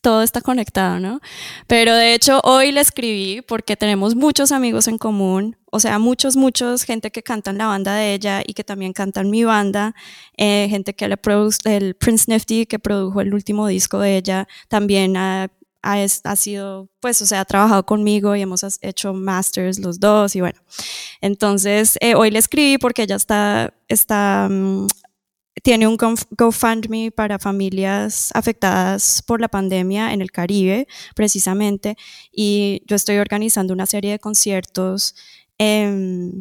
todo 0.00 0.22
está 0.22 0.40
conectado, 0.40 0.98
¿no? 0.98 1.20
Pero 1.66 1.94
de 1.94 2.14
hecho, 2.14 2.40
hoy 2.44 2.72
le 2.72 2.80
escribí 2.80 3.42
porque 3.42 3.76
tenemos 3.76 4.14
muchos 4.14 4.52
amigos 4.52 4.88
en 4.88 4.98
común, 4.98 5.56
o 5.70 5.80
sea, 5.80 5.98
muchos, 5.98 6.36
muchos, 6.36 6.84
gente 6.84 7.10
que 7.10 7.22
canta 7.22 7.50
en 7.50 7.58
la 7.58 7.66
banda 7.66 7.94
de 7.94 8.14
ella 8.14 8.42
y 8.46 8.54
que 8.54 8.64
también 8.64 8.92
canta 8.92 9.20
en 9.20 9.30
mi 9.30 9.44
banda, 9.44 9.94
eh, 10.36 10.66
gente 10.68 10.94
que 10.94 11.08
le 11.08 11.16
produce, 11.16 11.76
el 11.76 11.94
Prince 11.94 12.24
Nifty 12.28 12.66
que 12.66 12.78
produjo 12.78 13.20
el 13.20 13.34
último 13.34 13.66
disco 13.66 14.00
de 14.00 14.16
ella, 14.16 14.48
también 14.68 15.16
ha, 15.16 15.50
ha, 15.82 16.04
ha, 16.24 16.36
sido, 16.36 16.88
pues, 17.00 17.22
o 17.22 17.26
sea, 17.26 17.40
ha 17.40 17.44
trabajado 17.44 17.84
conmigo 17.86 18.34
y 18.36 18.42
hemos 18.42 18.64
hecho 18.82 19.14
masters 19.14 19.78
los 19.78 20.00
dos 20.00 20.34
y 20.36 20.40
bueno. 20.40 20.60
Entonces, 21.20 21.96
eh, 22.00 22.14
hoy 22.14 22.30
le 22.30 22.38
escribí 22.38 22.78
porque 22.78 23.02
ella 23.02 23.16
está, 23.16 23.72
está 23.88 24.48
um, 24.50 24.86
tiene 25.62 25.86
un 25.86 25.96
GoFundMe 25.96 27.10
para 27.10 27.38
familias 27.38 28.30
afectadas 28.34 29.22
por 29.26 29.40
la 29.40 29.48
pandemia 29.48 30.12
en 30.12 30.22
el 30.22 30.30
Caribe, 30.30 30.86
precisamente, 31.14 31.96
y 32.32 32.82
yo 32.86 32.96
estoy 32.96 33.18
organizando 33.18 33.74
una 33.74 33.86
serie 33.86 34.12
de 34.12 34.18
conciertos 34.18 35.14
eh, 35.58 36.32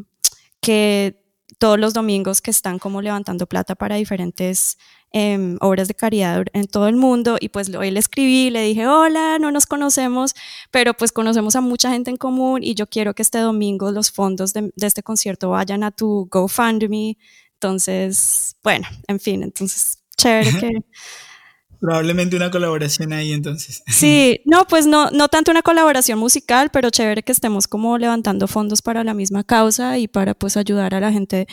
que 0.62 1.22
todos 1.58 1.80
los 1.80 1.94
domingos 1.94 2.42
que 2.42 2.52
están 2.52 2.80
como 2.80 3.02
levantando 3.02 3.46
plata 3.46 3.76
para 3.76 3.96
diferentes 3.96 4.78
eh, 5.12 5.58
obras 5.60 5.88
de 5.88 5.96
caridad 5.96 6.46
en 6.54 6.68
todo 6.68 6.88
el 6.88 6.96
mundo 6.96 7.38
y 7.40 7.50
pues 7.50 7.74
hoy 7.74 7.92
le 7.92 8.00
escribí, 8.00 8.50
le 8.52 8.62
dije, 8.62 8.88
hola, 8.88 9.40
no 9.40 9.52
nos 9.52 9.66
conocemos, 9.66 10.36
pero 10.72 10.94
pues 10.94 11.12
conocemos 11.12 11.56
a 11.56 11.62
mucha 11.62 11.92
gente 11.92 12.12
en 12.12 12.18
común 12.18 12.64
y 12.64 12.76
yo 12.76 12.88
quiero 12.88 13.14
que 13.14 13.24
este 13.24 13.40
domingo 13.40 13.92
los 13.92 14.12
fondos 14.12 14.54
de 14.54 14.72
este 14.80 15.04
concierto 15.04 15.50
vayan 15.50 15.84
a 15.84 15.92
tu 15.92 16.28
GoFundMe 16.32 17.18
entonces, 17.62 18.56
bueno, 18.64 18.88
en 19.10 19.20
fin, 19.20 19.44
entonces, 19.44 20.00
chévere 20.18 20.52
que... 20.58 20.70
Probablemente 21.82 22.36
una 22.36 22.52
colaboración 22.52 23.14
ahí 23.14 23.34
entonces. 23.34 23.84
Sí, 23.88 24.42
no, 24.46 24.66
pues 24.66 24.86
no, 24.86 25.12
no 25.12 25.28
tanto 25.28 25.52
una 25.52 25.62
colaboración 25.62 26.20
musical, 26.20 26.70
pero 26.72 26.90
chévere 26.90 27.22
que 27.22 27.34
estemos 27.34 27.68
como 27.68 27.98
levantando 27.98 28.48
fondos 28.48 28.82
para 28.82 29.04
la 29.04 29.14
misma 29.14 29.44
causa 29.44 29.98
y 29.98 30.08
para 30.08 30.34
pues 30.34 30.56
ayudar 30.56 30.94
a 30.94 31.02
la 31.02 31.12
gente 31.12 31.48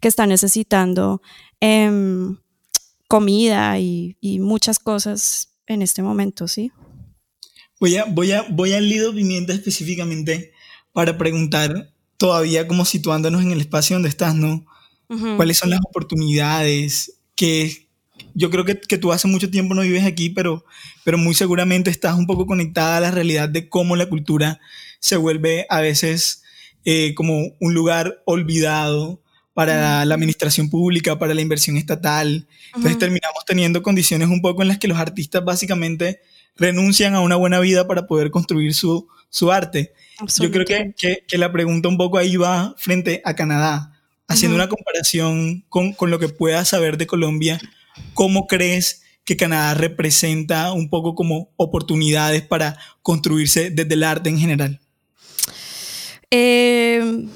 que 0.00 0.08
está 0.08 0.26
necesitando 0.26 1.22
eh, 1.60 1.90
comida 3.06 3.78
y, 3.78 4.16
y, 4.20 4.40
muchas 4.40 4.80
cosas 4.80 5.54
en 5.66 5.82
este 5.82 6.02
momento, 6.02 6.48
¿sí? 6.48 6.72
Voy 7.78 7.96
a, 7.96 8.04
voy 8.04 8.32
a, 8.32 8.46
voy 8.50 8.72
al 8.72 8.88
Lido 8.88 9.14
Pimienta 9.14 9.52
específicamente 9.52 10.52
para 10.92 11.18
preguntar, 11.18 11.92
todavía 12.16 12.66
como 12.68 12.84
situándonos 12.84 13.42
en 13.42 13.52
el 13.52 13.60
espacio 13.60 13.96
donde 13.96 14.08
estás, 14.08 14.34
¿no? 14.34 14.64
Cuáles 15.36 15.58
son 15.58 15.70
las 15.70 15.80
oportunidades 15.80 17.18
que 17.34 17.88
yo 18.34 18.50
creo 18.50 18.64
que, 18.64 18.78
que, 18.80 18.98
tú 18.98 19.12
hace 19.12 19.28
mucho 19.28 19.50
tiempo 19.50 19.74
no 19.74 19.82
vives 19.82 20.04
aquí, 20.04 20.30
pero, 20.30 20.64
pero 21.04 21.18
muy 21.18 21.34
seguramente 21.34 21.90
estás 21.90 22.16
un 22.16 22.26
poco 22.26 22.46
conectada 22.46 22.96
a 22.96 23.00
la 23.00 23.10
realidad 23.10 23.48
de 23.48 23.68
cómo 23.68 23.96
la 23.96 24.06
cultura 24.06 24.60
se 25.00 25.16
vuelve 25.16 25.66
a 25.68 25.80
veces 25.80 26.42
eh, 26.84 27.14
como 27.14 27.54
un 27.60 27.74
lugar 27.74 28.22
olvidado 28.24 29.20
para 29.54 30.04
la 30.06 30.14
administración 30.14 30.70
pública, 30.70 31.18
para 31.18 31.34
la 31.34 31.42
inversión 31.42 31.76
estatal. 31.76 32.46
Entonces 32.68 32.98
terminamos 32.98 33.44
teniendo 33.46 33.82
condiciones 33.82 34.28
un 34.28 34.40
poco 34.40 34.62
en 34.62 34.68
las 34.68 34.78
que 34.78 34.88
los 34.88 34.98
artistas 34.98 35.44
básicamente 35.44 36.20
renuncian 36.56 37.14
a 37.14 37.20
una 37.20 37.36
buena 37.36 37.60
vida 37.60 37.86
para 37.86 38.06
poder 38.06 38.30
construir 38.30 38.74
su, 38.74 39.08
su 39.28 39.52
arte. 39.52 39.92
Yo 40.38 40.50
creo 40.50 40.64
que, 40.64 40.94
que, 40.96 41.24
que 41.26 41.38
la 41.38 41.52
pregunta 41.52 41.88
un 41.88 41.98
poco 41.98 42.16
ahí 42.16 42.36
va 42.36 42.74
frente 42.78 43.20
a 43.24 43.34
Canadá 43.34 43.91
haciendo 44.28 44.56
una 44.56 44.68
comparación 44.68 45.64
con, 45.68 45.92
con, 45.92 46.10
lo 46.10 46.18
que 46.18 46.28
puedas 46.28 46.68
saber 46.68 46.96
de 46.96 47.06
Colombia, 47.06 47.60
¿cómo 48.14 48.46
crees 48.46 49.02
que 49.24 49.36
Canadá 49.36 49.74
representa 49.74 50.72
un 50.72 50.88
poco 50.88 51.14
como 51.14 51.50
oportunidades 51.56 52.42
para 52.42 52.78
construirse 53.02 53.70
desde 53.70 53.94
el 53.94 54.04
arte 54.04 54.30
en 54.30 54.38
general? 54.38 54.80
Eh, 56.30 57.28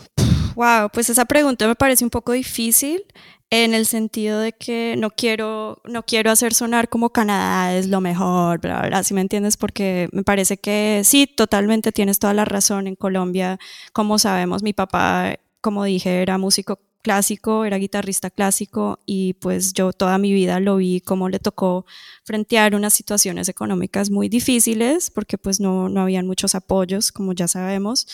wow, 0.54 0.88
pues 0.92 1.10
esa 1.10 1.26
pregunta 1.26 1.66
me 1.68 1.74
parece 1.74 2.02
un 2.02 2.10
poco 2.10 2.32
difícil 2.32 3.04
en 3.50 3.74
el 3.74 3.86
sentido 3.86 4.40
de 4.40 4.52
que 4.52 4.96
no 4.98 5.10
quiero, 5.10 5.80
no 5.84 6.02
quiero 6.02 6.30
hacer 6.30 6.52
sonar 6.52 6.88
como 6.88 7.10
Canadá 7.10 7.76
es 7.76 7.86
lo 7.88 8.00
mejor, 8.00 8.60
bla, 8.60 8.82
bla, 8.88 9.04
si 9.04 9.14
me 9.14 9.20
entiendes, 9.20 9.56
porque 9.56 10.08
me 10.12 10.24
parece 10.24 10.56
que 10.56 11.02
sí, 11.04 11.26
totalmente 11.26 11.92
tienes 11.92 12.18
toda 12.18 12.34
la 12.34 12.44
razón 12.44 12.88
en 12.88 12.96
Colombia, 12.96 13.58
como 13.92 14.18
sabemos, 14.18 14.62
mi 14.64 14.72
papá, 14.72 15.36
como 15.60 15.84
dije, 15.84 16.22
era 16.22 16.38
músico 16.38 16.80
clásico, 17.06 17.64
era 17.64 17.78
guitarrista 17.78 18.30
clásico 18.30 18.98
y 19.06 19.34
pues 19.34 19.72
yo 19.74 19.92
toda 19.92 20.18
mi 20.18 20.32
vida 20.32 20.58
lo 20.58 20.76
vi 20.78 21.00
como 21.00 21.28
le 21.28 21.38
tocó 21.38 21.86
frentear 22.24 22.74
unas 22.74 22.94
situaciones 22.94 23.48
económicas 23.48 24.10
muy 24.10 24.28
difíciles 24.28 25.10
porque 25.10 25.38
pues 25.38 25.60
no, 25.60 25.88
no 25.88 26.00
habían 26.00 26.26
muchos 26.26 26.56
apoyos, 26.56 27.12
como 27.12 27.32
ya 27.32 27.46
sabemos. 27.46 28.08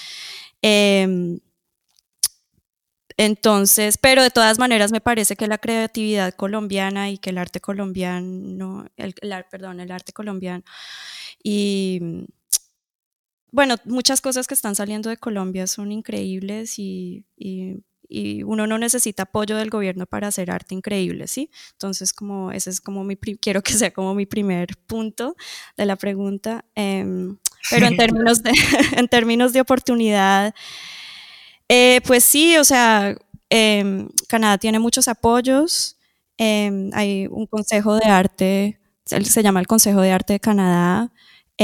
Em, 0.61 1.41
entonces, 3.17 3.99
pero 3.99 4.23
de 4.23 4.31
todas 4.31 4.59
maneras 4.59 4.93
me 4.93 5.01
parece 5.01 5.37
que 5.37 5.47
la 5.47 5.59
creatividad 5.59 6.35
colombiana 6.35 7.11
y 7.11 7.19
que 7.19 7.31
el 7.31 7.39
arte 7.39 7.61
colombiano, 7.61 8.87
el, 8.97 9.15
perdón, 9.51 9.81
el 9.81 9.91
arte 9.91 10.13
colombiano 10.13 10.65
y 11.43 12.27
bueno, 13.53 13.77
muchas 13.85 14.23
cosas 14.23 14.47
que 14.47 14.55
están 14.55 14.75
saliendo 14.75 15.11
de 15.11 15.19
Colombia 15.19 15.67
son 15.67 15.93
increíbles 15.93 16.79
y, 16.79 17.27
uno 18.45 18.67
no 18.67 18.77
necesita 18.77 19.23
apoyo 19.23 19.57
del 19.57 19.71
gobierno 19.71 20.05
para 20.05 20.29
hacer 20.29 20.51
arte 20.51 20.75
increíble, 20.75 21.27
¿sí? 21.29 21.51
Entonces, 21.73 22.13
como 22.13 22.53
ese 22.53 22.69
es 22.69 22.81
como 22.83 23.05
mi, 23.05 23.17
quiero 23.17 23.63
que 23.63 23.73
sea 23.73 23.91
como 23.91 24.15
mi 24.15 24.27
primer 24.27 24.77
punto 24.87 25.35
de 25.79 25.87
la 25.87 25.97
pregunta. 25.97 26.65
Em, 26.75 27.39
pero 27.71 27.87
en 27.87 27.97
términos 27.97 28.43
de, 28.43 28.53
en 28.99 29.09
términos 29.09 29.55
de 29.55 29.63
oportunidad, 29.63 30.55
eh, 31.69 32.03
pues 32.07 32.23
sí, 32.25 32.59
o 32.59 32.65
sea, 32.65 33.17
em, 33.49 34.09
Canadá 34.29 34.59
tiene 34.59 34.79
muchos 34.79 35.09
apoyos. 35.09 35.97
Em, 36.37 36.91
hay 36.93 37.27
un 37.29 37.47
consejo 37.47 37.97
de 37.97 38.07
arte, 38.07 38.81
se 39.07 39.43
llama 39.43 39.61
el 39.61 39.67
Consejo 39.67 40.01
de 40.03 40.13
Arte 40.13 40.35
de 40.35 40.41
Canadá, 40.41 41.13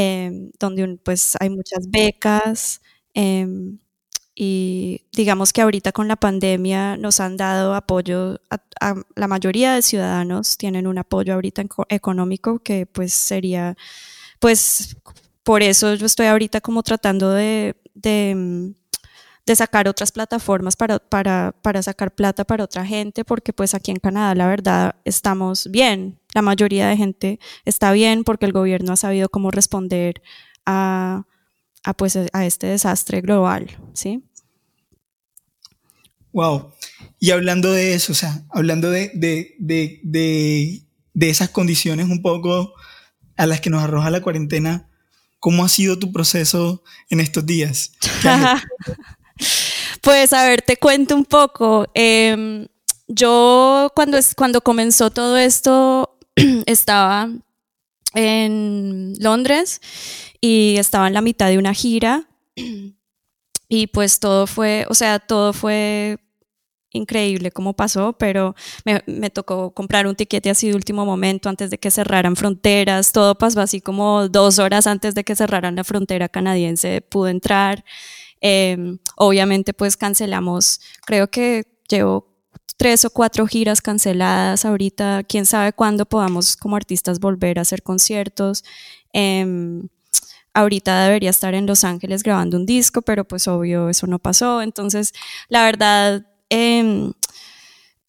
Em, 0.00 0.52
donde 0.60 0.96
pues 1.02 1.36
hay 1.40 1.50
muchas 1.50 1.90
becas 1.90 2.80
em, 3.14 3.78
y 4.34 5.02
digamos 5.12 5.52
que 5.52 5.60
ahorita 5.62 5.90
con 5.90 6.06
la 6.06 6.14
pandemia 6.14 6.96
nos 6.96 7.18
han 7.18 7.36
dado 7.36 7.74
apoyo, 7.74 8.40
a, 8.50 8.94
la 9.16 9.26
mayoría 9.26 9.74
de 9.74 9.82
ciudadanos 9.82 10.56
tienen 10.56 10.86
un 10.86 10.98
apoyo 10.98 11.34
ahorita 11.34 11.64
económico 11.88 12.60
que 12.60 12.86
pues 12.86 13.12
sería, 13.12 13.76
pues 14.40 14.96
por 15.42 15.62
eso 15.64 15.94
yo 15.96 16.06
estoy 16.06 16.26
ahorita 16.26 16.60
como 16.60 16.84
tratando 16.84 17.32
de, 17.32 17.74
de 17.94 18.30
em, 18.30 18.74
de 19.48 19.56
sacar 19.56 19.88
otras 19.88 20.12
plataformas 20.12 20.76
para, 20.76 20.98
para, 20.98 21.54
para, 21.62 21.82
sacar 21.82 22.14
plata 22.14 22.44
para 22.44 22.64
otra 22.64 22.84
gente, 22.84 23.24
porque 23.24 23.52
pues 23.52 23.74
aquí 23.74 23.90
en 23.90 23.98
Canadá 23.98 24.34
la 24.34 24.46
verdad 24.46 24.96
estamos 25.04 25.70
bien, 25.70 26.18
la 26.34 26.42
mayoría 26.42 26.86
de 26.88 26.96
gente 26.96 27.40
está 27.64 27.92
bien 27.92 28.24
porque 28.24 28.44
el 28.46 28.52
gobierno 28.52 28.92
ha 28.92 28.96
sabido 28.96 29.30
cómo 29.30 29.50
responder 29.50 30.22
a, 30.66 31.24
a 31.82 31.94
pues, 31.94 32.16
a 32.16 32.46
este 32.46 32.66
desastre 32.66 33.22
global, 33.22 33.76
¿sí? 33.94 34.22
Wow. 36.32 36.72
Y 37.18 37.30
hablando 37.30 37.72
de 37.72 37.94
eso, 37.94 38.12
o 38.12 38.14
sea, 38.14 38.44
hablando 38.50 38.90
de, 38.90 39.10
de, 39.14 39.56
de, 39.58 40.00
de, 40.04 40.82
de 41.14 41.30
esas 41.30 41.48
condiciones 41.48 42.06
un 42.06 42.20
poco 42.20 42.74
a 43.36 43.46
las 43.46 43.62
que 43.62 43.70
nos 43.70 43.82
arroja 43.82 44.10
la 44.10 44.20
cuarentena, 44.20 44.90
¿cómo 45.38 45.64
ha 45.64 45.70
sido 45.70 45.98
tu 45.98 46.12
proceso 46.12 46.82
en 47.08 47.20
estos 47.20 47.46
días? 47.46 47.92
Pues 50.02 50.32
a 50.32 50.44
ver, 50.44 50.62
te 50.62 50.76
cuento 50.76 51.14
un 51.14 51.24
poco. 51.24 51.86
Em, 51.94 52.66
yo 53.06 53.90
cuando, 53.94 54.18
cuando 54.36 54.60
comenzó 54.60 55.10
todo 55.10 55.36
esto 55.36 56.18
estaba 56.66 57.30
en 58.14 59.14
Londres 59.18 59.80
y 60.40 60.76
estaba 60.78 61.08
en 61.08 61.14
la 61.14 61.22
mitad 61.22 61.48
de 61.48 61.58
una 61.58 61.74
gira. 61.74 62.28
Y 63.70 63.88
pues 63.88 64.18
todo 64.18 64.46
fue, 64.46 64.86
o 64.88 64.94
sea, 64.94 65.18
todo 65.18 65.52
fue 65.52 66.16
increíble 66.90 67.50
cómo 67.50 67.74
pasó, 67.74 68.14
pero 68.14 68.54
me, 69.06 69.30
tocó 69.30 69.72
comprar 69.72 70.06
un 70.06 70.16
tiquete 70.16 70.50
así 70.50 70.68
de 70.68 70.74
último 70.74 71.04
momento 71.04 71.48
antes 71.48 71.70
de 71.70 71.78
que 71.78 71.90
cerraran 71.90 72.36
fronteras, 72.36 73.12
todo 73.12 73.36
pasó 73.36 73.60
así 73.60 73.80
como 73.80 74.28
dos 74.28 74.58
horas 74.58 74.86
antes 74.86 75.14
de 75.14 75.24
que 75.24 75.36
cerraran 75.36 75.76
la 75.76 75.84
frontera 75.84 76.28
canadiense, 76.28 77.02
pude 77.02 77.30
entrar 77.30 77.84
Em, 78.40 78.98
obviamente 79.16 79.74
pues 79.74 79.96
cancelamos, 79.96 80.80
creo 81.04 81.28
que 81.30 81.64
llevo 81.88 82.28
tres 82.76 83.04
o 83.04 83.10
cuatro 83.10 83.46
giras 83.46 83.82
canceladas 83.82 84.64
ahorita, 84.64 85.24
quién 85.24 85.46
sabe 85.46 85.72
cuándo 85.72 86.06
podamos 86.06 86.56
como 86.56 86.76
artistas 86.76 87.18
volver 87.18 87.58
a 87.58 87.62
hacer 87.62 87.82
conciertos. 87.82 88.64
Em, 89.12 89.88
ahorita 90.54 91.04
debería 91.04 91.30
estar 91.30 91.54
en 91.54 91.66
Los 91.66 91.84
Ángeles 91.84 92.22
grabando 92.22 92.56
un 92.56 92.66
disco, 92.66 93.02
pero 93.02 93.24
pues 93.26 93.48
obvio 93.48 93.88
eso 93.88 94.06
no 94.06 94.18
pasó. 94.18 94.62
Entonces, 94.62 95.12
la 95.48 95.64
verdad, 95.64 96.26
em, 96.50 97.12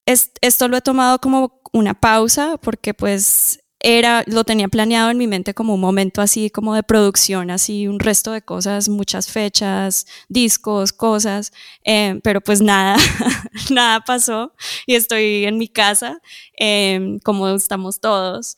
esto 0.06 0.68
lo 0.68 0.78
he 0.78 0.82
tomado 0.82 1.20
como 1.20 1.62
una 1.72 1.94
pausa 1.94 2.58
porque 2.58 2.94
pues 2.94 3.59
era, 3.80 4.24
lo 4.28 4.44
tenía 4.44 4.68
planeado 4.68 5.10
en 5.10 5.18
mi 5.18 5.28
mente 5.28 5.54
como 5.54 5.76
un 5.76 5.80
momento 5.82 6.22
así 6.22 6.50
como 6.50 6.76
de 6.76 6.84
producción, 6.84 7.50
así 7.50 7.88
un 7.88 8.00
resto 8.00 8.32
de 8.32 8.42
cosas, 8.42 8.90
muchas 8.90 9.32
fechas, 9.32 10.06
discos, 10.28 10.92
cosas, 10.92 11.54
eh, 11.86 12.20
pero 12.24 12.42
pues 12.42 12.62
nada, 12.62 12.98
nada 13.72 14.02
pasó 14.02 14.54
y 14.86 14.96
estoy 14.96 15.46
en 15.46 15.58
mi 15.58 15.68
casa 15.70 16.20
em, 16.58 17.20
como 17.20 17.48
estamos 17.50 18.00
todos. 18.00 18.58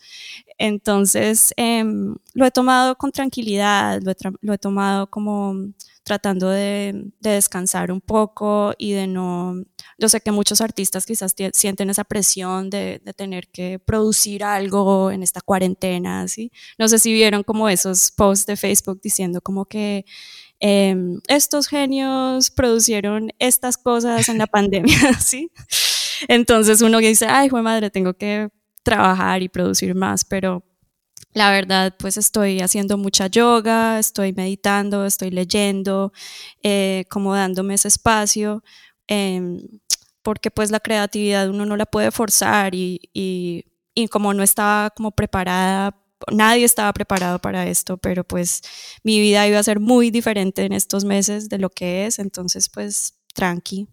Entonces 0.57 1.53
em, 1.57 2.15
lo 2.33 2.45
he 2.45 2.51
tomado 2.51 2.95
con 2.95 3.11
tranquilidad, 3.11 4.01
lo 4.41 4.53
he 4.53 4.57
tomado 4.57 5.07
como 5.07 5.55
tratando 6.03 6.49
de, 6.49 7.11
descansar 7.19 7.91
un 7.91 8.01
poco 8.01 8.73
y 8.77 8.93
de 8.93 9.07
no, 9.07 9.55
yo 9.97 10.09
sé 10.09 10.21
que 10.21 10.31
muchos 10.31 10.61
artistas 10.61 11.05
quizás 11.05 11.35
sienten 11.53 11.89
esa 11.89 12.03
presión 12.03 12.69
de, 12.69 13.01
tener 13.15 13.49
que 13.49 13.79
producir 13.79 14.43
algo 14.43 15.11
en 15.11 15.23
esta 15.23 15.41
cuarentena, 15.41 16.27
¿sí? 16.27 16.51
No 16.77 16.87
sé 16.87 16.97
si 16.99 17.13
vieron 17.13 17.43
como 17.43 17.69
esos 17.69 18.11
posts 18.11 18.45
de 18.45 18.55
Facebook 18.57 18.99
diciendo 19.01 19.41
como 19.41 19.65
que 19.65 20.05
em, 20.59 21.19
estos 21.27 21.67
genios 21.67 22.49
producieron 22.51 23.31
estas 23.39 23.77
cosas 23.77 24.27
en 24.29 24.37
la 24.37 24.47
pandemia, 24.47 25.13
¿sí? 25.19 25.51
Entonces 26.27 26.81
uno 26.81 26.99
dice, 26.99 27.27
ay, 27.27 27.47
hijo 27.47 27.61
madre, 27.61 27.89
tengo 27.89 28.13
que 28.13 28.49
trabajar 28.83 29.43
y 29.43 29.49
producir 29.49 29.93
más, 29.95 30.25
pero 30.25 30.63
la 31.33 31.51
verdad, 31.51 31.95
pues 31.97 32.17
estoy 32.17 32.59
haciendo 32.59 32.97
mucha 32.97 33.27
yoga, 33.27 33.99
estoy 33.99 34.33
meditando, 34.33 35.05
estoy 35.05 35.31
leyendo, 35.31 36.11
eh, 36.63 37.05
como 37.09 37.33
dándome 37.33 37.75
ese 37.75 37.87
espacio, 37.87 38.63
em, 39.07 39.59
porque 40.21 40.51
pues 40.51 40.71
la 40.71 40.79
creatividad 40.79 41.49
uno 41.49 41.65
no 41.65 41.77
la 41.77 41.85
puede 41.85 42.11
forzar 42.11 42.75
y, 42.75 43.09
y, 43.13 43.65
y 43.95 44.07
como 44.07 44.33
no 44.33 44.43
estaba 44.43 44.89
como 44.91 45.11
preparada 45.11 45.97
nadie 46.31 46.65
estaba 46.65 46.93
preparado 46.93 47.39
para 47.39 47.65
esto, 47.67 47.97
pero 47.97 48.23
pues 48.23 48.61
mi 49.03 49.19
vida 49.19 49.47
iba 49.47 49.59
a 49.59 49.63
ser 49.63 49.79
muy 49.79 50.11
diferente 50.11 50.63
en 50.65 50.73
estos 50.73 51.03
meses 51.03 51.49
de 51.49 51.57
lo 51.57 51.69
que 51.69 52.05
es, 52.05 52.19
entonces 52.19 52.69
pues 52.69 53.15
tranqui. 53.33 53.87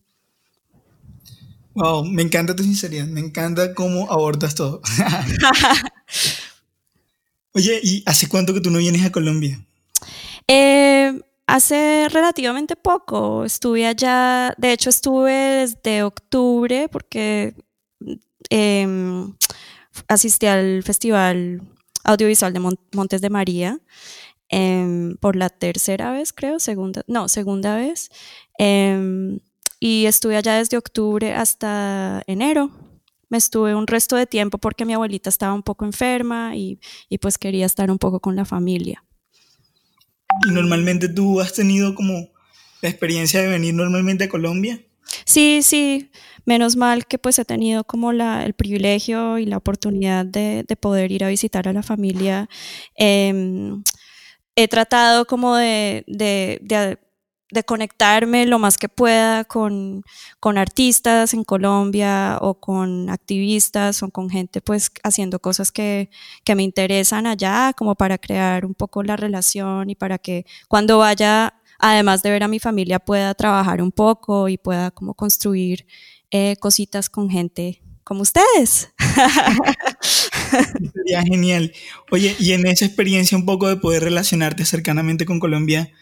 Wow, 1.75 2.05
me 2.05 2.23
encanta 2.23 2.57
tu 2.57 2.65
sinceridad, 2.65 3.07
me 3.07 3.21
encanta 3.21 3.73
cómo 3.73 4.11
abordas 4.11 4.55
todo. 4.55 4.83
Oye, 7.59 7.81
¿y 7.83 8.05
hace 8.07 8.29
cuánto 8.29 8.55
que 8.55 8.61
tú 8.61 8.71
no 8.71 8.79
vienes 8.79 9.05
a 9.05 9.11
Colombia? 9.11 9.61
Eh, 10.47 11.21
hace 11.45 12.09
relativamente 12.09 12.77
poco. 12.77 13.45
Estuve 13.45 13.85
allá, 13.85 14.55
de 14.57 14.71
hecho 14.71 14.91
estuve 14.91 15.33
desde 15.33 16.05
octubre 16.05 16.89
porque 16.89 17.57
em, 18.49 19.35
asistí 20.07 20.47
al 20.47 20.85
Festival 20.85 21.61
Audiovisual 22.05 22.53
de 22.53 22.61
Montes 22.93 23.21
de 23.21 23.29
María 23.29 23.81
em, 24.49 25.17
por 25.17 25.35
la 25.35 25.49
tercera 25.49 26.13
vez, 26.13 26.33
creo, 26.33 26.61
segunda, 26.61 27.03
no, 27.09 27.27
segunda 27.27 27.75
vez. 27.75 28.09
Em, 28.57 29.41
y 29.81 30.07
estuve 30.07 30.37
allá 30.37 30.59
desde 30.59 30.77
octubre 30.77 31.35
hasta 31.35 32.23
enero 32.29 32.71
me 33.29 33.39
estuve 33.39 33.75
un 33.75 33.87
resto 33.87 34.17
de 34.17 34.27
tiempo 34.27 34.59
porque 34.59 34.85
mi 34.85 34.95
abuelita 34.95 35.29
estaba 35.29 35.53
un 35.53 35.63
poco 35.63 35.85
enferma 35.85 36.57
y, 36.57 36.79
pues 37.21 37.39
quería 37.39 37.67
estar 37.67 37.91
un 37.91 37.99
poco 37.99 38.21
con 38.21 38.37
la 38.37 38.45
familia. 38.45 39.05
¿Y 40.47 40.53
normalmente 40.53 41.09
tú 41.09 41.41
has 41.41 41.53
tenido 41.53 41.95
como 41.95 42.29
la 42.83 42.89
experiencia 42.89 43.41
de 43.41 43.49
venir 43.49 43.75
normalmente 43.75 44.25
a 44.25 44.29
Colombia? 44.29 44.81
Sí, 45.25 45.61
sí, 45.63 46.11
menos 46.45 46.77
mal 46.77 47.07
que 47.07 47.19
pues 47.19 47.39
he 47.39 47.45
tenido 47.45 47.85
como 47.85 48.13
la, 48.13 48.45
el 48.45 48.53
privilegio 48.53 49.39
y 49.39 49.47
la 49.47 49.57
oportunidad 49.57 50.27
de, 50.27 50.65
poder 50.81 51.13
ir 51.13 51.25
a 51.25 51.29
visitar 51.29 51.67
a 51.67 51.73
la 51.73 51.83
familia. 51.83 52.49
Em, 52.95 53.83
he 54.55 54.69
tratado 54.69 55.25
como 55.27 55.57
de 55.57 56.05
de 56.07 56.99
conectarme 57.67 58.47
lo 58.47 58.59
más 58.59 58.79
que 58.79 58.89
pueda 58.89 59.45
con, 59.45 60.03
con, 60.41 60.59
artistas 60.59 61.35
en 61.35 61.45
Colombia 61.45 62.39
o 62.41 62.55
con 62.55 63.09
activistas 63.11 64.03
o 64.03 64.11
con 64.11 64.29
gente 64.31 64.61
pues 64.61 64.91
haciendo 65.03 65.39
cosas 65.39 65.73
que, 65.73 66.11
que, 66.45 66.55
me 66.55 66.63
interesan 66.63 67.27
allá 67.27 67.73
como 67.77 67.95
para 67.95 68.19
crear 68.19 68.67
un 68.67 68.75
poco 68.75 69.03
la 69.03 69.17
relación 69.17 69.91
y 69.91 69.95
para 69.95 70.19
que 70.19 70.45
cuando 70.69 70.99
vaya 70.99 71.55
además 71.79 72.23
de 72.23 72.31
ver 72.31 72.43
a 72.43 72.49
mi 72.49 72.59
familia, 72.59 72.99
pueda 72.99 73.35
trabajar 73.35 73.81
un 73.81 73.93
poco 73.93 74.49
y 74.49 74.59
pueda 74.59 74.91
como 74.91 75.15
construir 75.15 75.87
eh, 76.31 76.57
cositas 76.61 77.09
con 77.09 77.31
gente 77.31 77.81
como 78.05 78.23
ustedes. 78.23 78.91
Sería 80.95 81.23
genial. 81.23 81.73
Oye, 82.11 82.35
y 82.39 82.53
en 82.53 82.67
esa 82.67 82.85
experiencia 82.85 83.37
un 83.39 83.47
poco 83.47 83.69
de 83.69 83.77
poder 83.77 84.03
relacionarte 84.03 84.65
cercanamente 84.65 85.25
con 85.27 85.41
Colombia, 85.41 85.93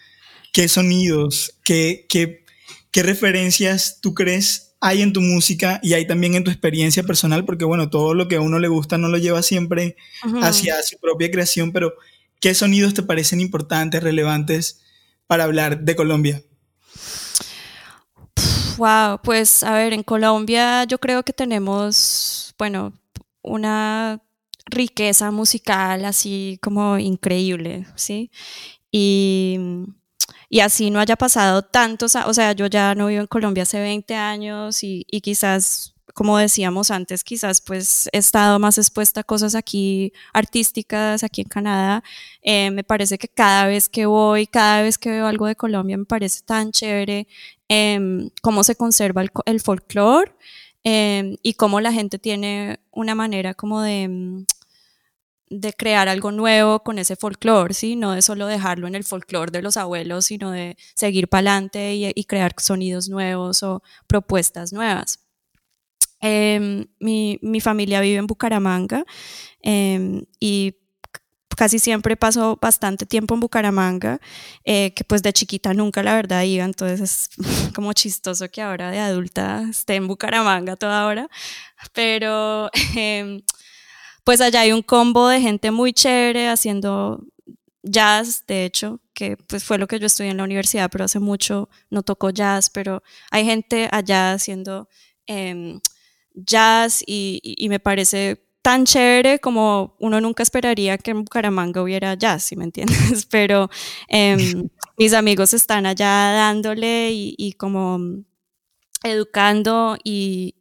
¿qué 0.53 0.67
sonidos, 0.67 1.57
qué, 1.63 2.05
qué, 2.09 2.45
qué 2.91 3.03
referencias 3.03 3.99
tú 4.01 4.13
crees 4.13 4.67
hay 4.79 5.01
en 5.01 5.11
tu 5.13 5.21
música 5.21 5.79
y 5.81 5.93
hay 5.93 6.05
también 6.05 6.35
en 6.35 6.43
tu 6.43 6.51
experiencia 6.51 7.03
personal? 7.03 7.45
Porque 7.45 7.65
bueno, 7.65 7.89
todo 7.89 8.13
lo 8.13 8.27
que 8.27 8.35
a 8.35 8.41
uno 8.41 8.59
le 8.59 8.67
gusta 8.67 8.97
no 8.97 9.07
lo 9.07 9.17
lleva 9.17 9.41
siempre 9.41 9.95
hacia 10.41 10.81
su 10.83 10.97
propia 10.99 11.31
creación, 11.31 11.71
pero 11.71 11.93
¿qué 12.39 12.53
sonidos 12.53 12.93
te 12.93 13.03
parecen 13.03 13.39
importantes, 13.39 14.03
relevantes 14.03 14.81
para 15.25 15.45
hablar 15.45 15.81
de 15.81 15.95
Colombia? 15.95 16.43
Wow, 18.77 19.19
pues 19.23 19.63
a 19.63 19.73
ver, 19.73 19.93
en 19.93 20.03
Colombia 20.03 20.83
yo 20.83 20.99
creo 20.99 21.23
que 21.23 21.33
tenemos, 21.33 22.53
bueno, 22.59 22.93
una 23.41 24.21
riqueza 24.65 25.31
musical 25.31 26.05
así 26.05 26.59
como 26.61 26.99
increíble, 26.99 27.87
¿sí? 27.95 28.29
Y, 28.91 29.57
y 30.49 30.61
así 30.61 30.89
no 30.89 30.99
haya 30.99 31.15
pasado 31.15 31.61
tantos, 31.61 32.15
o 32.15 32.33
sea, 32.33 32.53
yo 32.53 32.67
ya 32.67 32.95
no 32.95 33.07
vivo 33.07 33.21
en 33.21 33.27
Colombia 33.27 33.63
hace 33.63 33.79
20 33.79 34.15
años 34.15 34.83
y, 34.83 35.05
y 35.09 35.21
quizás 35.21 35.93
como 36.17 36.39
decíamos 36.39 36.89
antes, 36.89 37.23
quizás 37.23 37.61
pues 37.61 38.09
he 38.11 38.17
estado 38.17 38.57
más 38.57 38.79
expuesta 38.79 39.21
a 39.21 39.23
cosas 39.23 39.53
aquí 39.53 40.13
artísticas, 40.33 41.23
aquí 41.23 41.41
en 41.41 41.47
Canadá. 41.47 42.03
Eh, 42.41 42.71
me 42.71 42.83
parece 42.83 43.19
que 43.19 43.27
cada 43.27 43.67
vez 43.67 43.87
que 43.87 44.07
voy, 44.07 44.47
cada 44.47 44.81
vez 44.81 44.97
que 44.97 45.11
veo 45.11 45.27
algo 45.27 45.45
de 45.45 45.55
Colombia, 45.55 45.95
me 45.95 46.05
parece 46.05 46.41
tan 46.41 46.71
chévere 46.71 47.27
eh, 47.69 47.99
cómo 48.41 48.63
se 48.63 48.75
conserva 48.75 49.21
el, 49.21 49.29
el 49.45 49.61
folclore 49.61 50.31
em, 50.83 51.37
y 51.43 51.53
cómo 51.53 51.81
la 51.81 51.93
gente 51.93 52.17
tiene 52.17 52.79
una 52.91 53.13
manera 53.13 53.53
como 53.53 53.81
de 53.81 54.07
mm, 54.07 54.45
de 55.49 55.73
crear 55.73 56.07
algo 56.09 56.31
nuevo 56.31 56.83
con 56.83 56.99
ese 56.99 57.15
folclore, 57.15 57.73
¿sí? 57.73 57.95
No 57.95 58.11
de 58.11 58.21
solo 58.21 58.47
dejarlo 58.47 58.87
en 58.87 58.95
el 58.95 59.03
folclore 59.03 59.51
de 59.51 59.61
los 59.61 59.77
abuelos, 59.77 60.25
sino 60.25 60.51
de 60.51 60.77
seguir 60.95 61.27
para 61.27 61.51
adelante 61.51 61.95
y, 61.95 62.23
crear 62.25 62.53
sonidos 62.57 63.09
nuevos 63.09 63.63
o 63.63 63.81
propuestas 64.07 64.73
nuevas. 64.73 65.19
Em, 66.19 66.87
mi, 66.99 67.39
mi, 67.41 67.61
familia 67.61 68.01
vive 68.01 68.17
en 68.17 68.27
Bucaramanga 68.27 69.05
eh, 69.61 70.23
y 70.39 70.75
casi 71.57 71.79
siempre 71.79 72.15
paso 72.15 72.57
bastante 72.61 73.05
tiempo 73.05 73.33
en 73.33 73.39
Bucaramanga, 73.39 74.21
eh, 74.63 74.93
que 74.93 75.03
pues 75.03 75.23
de 75.23 75.33
chiquita 75.33 75.73
nunca 75.73 76.03
la 76.03 76.15
verdad 76.15 76.43
iba, 76.43 76.63
entonces 76.63 77.01
es 77.01 77.29
como 77.75 77.91
chistoso 77.93 78.47
que 78.49 78.61
ahora 78.61 78.91
de 78.91 78.99
adulta 78.99 79.65
esté 79.69 79.95
en 79.95 80.07
Bucaramanga 80.07 80.75
toda 80.75 81.07
hora, 81.07 81.27
pero 81.93 82.69
eh, 82.95 83.41
pues 84.27 84.41
allá 84.41 84.59
hay 84.59 84.73
un 84.73 84.81
combo 84.81 85.29
de 85.29 85.39
gente 85.39 85.71
muy 85.71 85.93
chévere 85.93 86.49
haciendo 86.49 87.23
jazz, 87.81 88.43
de 88.45 88.65
hecho, 88.65 88.99
que 89.13 89.37
pues 89.37 89.63
fue 89.63 89.77
lo 89.77 89.87
que 89.87 89.99
yo 89.99 90.05
estudié 90.05 90.31
en 90.31 90.35
la 90.35 90.43
universidad, 90.43 90.89
pero 90.91 91.05
hace 91.05 91.19
mucho 91.19 91.69
no 91.89 92.03
tocó 92.03 92.29
jazz, 92.31 92.69
pero 92.69 93.01
hay 93.31 93.45
gente 93.45 93.87
allá 93.89 94.33
haciendo 94.33 94.89
eh, 95.27 95.79
jazz 96.33 97.01
y, 97.07 97.67
me 97.69 97.79
parece 97.79 98.45
tan 98.61 98.83
chévere 98.83 99.39
como 99.39 99.95
uno 99.97 100.19
nunca 100.19 100.43
esperaría 100.43 100.97
que 100.97 101.11
en 101.11 101.23
Bucaramanga 101.23 101.81
hubiera 101.81 102.13
jazz, 102.15 102.43
si 102.43 102.57
me 102.57 102.65
entiendes, 102.65 103.25
pero 103.31 103.69
eh, 104.09 104.61
mis 104.97 105.13
amigos 105.13 105.53
están 105.53 105.85
allá 105.85 106.33
dándole 106.33 107.11
y, 107.13 107.33
y 107.37 107.53
como 107.53 108.25
educando 109.03 109.97
y, 110.03 110.53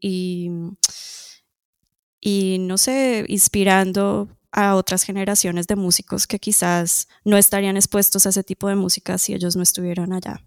y, 2.26 2.58
no 2.58 2.76
sé, 2.76 3.24
inspirando 3.28 4.28
a 4.50 4.74
otras 4.74 5.04
generaciones 5.04 5.68
de 5.68 5.76
músicos 5.76 6.26
que 6.26 6.40
quizás 6.40 7.06
no 7.24 7.36
estarían 7.36 7.76
expuestos 7.76 8.26
a 8.26 8.30
ese 8.30 8.42
tipo 8.42 8.68
de 8.68 8.74
música 8.74 9.16
si 9.16 9.32
ellos 9.32 9.54
no 9.54 9.62
estuvieran 9.62 10.12
allá. 10.12 10.42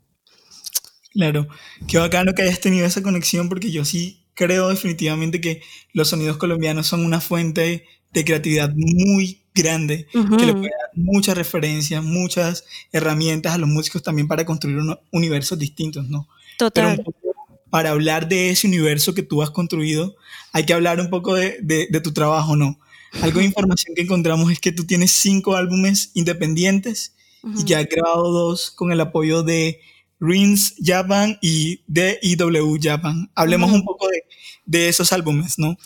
Claro, 1.14 1.48
qué 1.88 1.98
bacano 1.98 2.34
que 2.34 2.42
hayas 2.42 2.60
tenido 2.60 2.86
esa 2.86 3.02
conexión 3.02 3.48
porque 3.48 3.72
yo 3.72 3.86
sí 3.86 4.26
creo 4.34 4.68
definitivamente 4.68 5.40
que 5.40 5.62
los 5.94 6.10
sonidos 6.10 6.36
colombianos 6.36 6.86
son 6.86 7.06
una 7.06 7.22
fuente 7.22 7.86
de 8.12 8.26
creatividad 8.26 8.74
muy 8.76 9.44
grande, 9.56 10.06
uh 10.14 10.18
-huh. 10.18 10.38
que 10.38 10.48
le 10.48 10.54
puede 10.54 10.72
dar 10.82 10.92
muchas 10.96 11.38
referencias, 11.38 12.04
muchas 12.04 12.66
herramientas 12.92 13.54
a 13.54 13.58
los 13.58 13.70
músicos 13.70 14.04
también 14.04 14.28
para 14.28 14.44
construir 14.44 14.80
unos 14.80 15.00
universos 15.14 15.58
distintos, 15.58 16.10
¿no? 16.10 16.28
Total. 16.58 16.98
Pero 16.98 17.29
para 17.70 17.92
hablar 17.92 18.28
de 18.28 18.50
ese 18.50 18.68
universo 18.68 19.14
que 19.14 19.24
tú 19.24 19.42
has 19.42 19.52
construido, 19.52 20.16
hay 20.54 20.66
que 20.66 20.74
hablar 20.74 21.00
un 21.00 21.10
poco 21.10 21.36
de, 21.36 21.58
de, 21.62 21.88
de 21.90 22.02
tu 22.02 22.12
trabajo, 22.14 22.56
¿no? 22.56 22.80
Algo 23.22 23.40
de 23.40 23.46
información 23.46 23.96
que 23.96 24.04
encontramos 24.04 24.52
es 24.52 24.60
que 24.60 24.72
tú 24.72 24.86
tienes 24.86 25.12
cinco 25.12 25.56
álbumes 25.56 26.12
independientes 26.14 27.16
uh 27.42 27.50
-huh. 27.50 27.62
y 27.62 27.66
que 27.66 27.76
has 27.76 27.88
grabado 27.88 28.32
dos 28.32 28.72
con 28.72 28.92
el 28.92 29.02
apoyo 29.02 29.44
de 29.44 29.82
Rins 30.20 30.76
Japan 30.84 31.38
y 31.42 31.82
DIW 31.88 32.78
Japan. 32.82 33.32
Hablemos 33.36 33.70
uh 33.70 33.74
-huh. 33.74 33.80
un 33.80 33.86
poco 33.86 34.08
de, 34.08 34.24
de, 34.66 34.90
esos 34.90 35.12
álbumes, 35.12 35.58
¿no? 35.58 35.78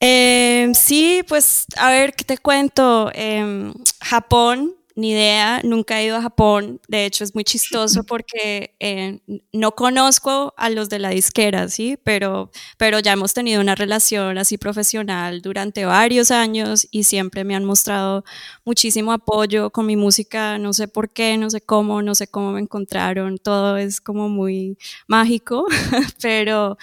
Eh, 0.00 0.70
sí, 0.74 1.22
pues 1.26 1.66
a 1.76 1.90
ver, 1.90 2.12
¿qué 2.14 2.24
te 2.24 2.36
cuento? 2.36 3.10
Eh, 3.14 3.72
Japón 4.00 4.74
ni 4.96 5.10
idea, 5.12 5.60
nunca 5.62 6.00
he 6.00 6.06
ido 6.06 6.16
a 6.16 6.22
Japón, 6.22 6.80
de 6.88 7.04
hecho 7.04 7.22
es 7.22 7.34
muy 7.34 7.44
chistoso 7.44 8.02
porque 8.08 8.74
eh, 8.80 9.20
no 9.52 9.72
conozco 9.72 10.54
a 10.56 10.70
los 10.70 10.88
de 10.88 10.98
la 10.98 11.10
disquera, 11.10 11.68
¿sí? 11.68 11.98
Pero, 12.02 12.50
pero 12.78 12.98
ya 12.98 13.12
hemos 13.12 13.34
tenido 13.34 13.60
una 13.60 13.74
relación 13.74 14.38
así 14.38 14.56
profesional 14.58 15.42
durante 15.42 15.84
varios 15.84 16.30
años 16.30 16.88
y 16.90 17.04
siempre 17.04 17.44
me 17.44 17.54
han 17.54 17.64
mostrado 17.66 18.24
muchísimo 18.64 19.12
apoyo 19.12 19.70
con 19.70 19.86
mi 19.86 19.96
música, 19.96 20.58
no 20.58 20.72
sé 20.72 20.88
por 20.88 21.10
qué, 21.10 21.36
no 21.36 21.50
sé 21.50 21.60
cómo, 21.60 22.00
no 22.02 22.14
sé 22.14 22.26
cómo 22.28 22.52
me 22.52 22.60
encontraron, 22.60 23.38
todo 23.38 23.76
es 23.76 24.00
como 24.00 24.28
muy 24.28 24.78
mágico, 25.06 25.66
pero... 26.22 26.78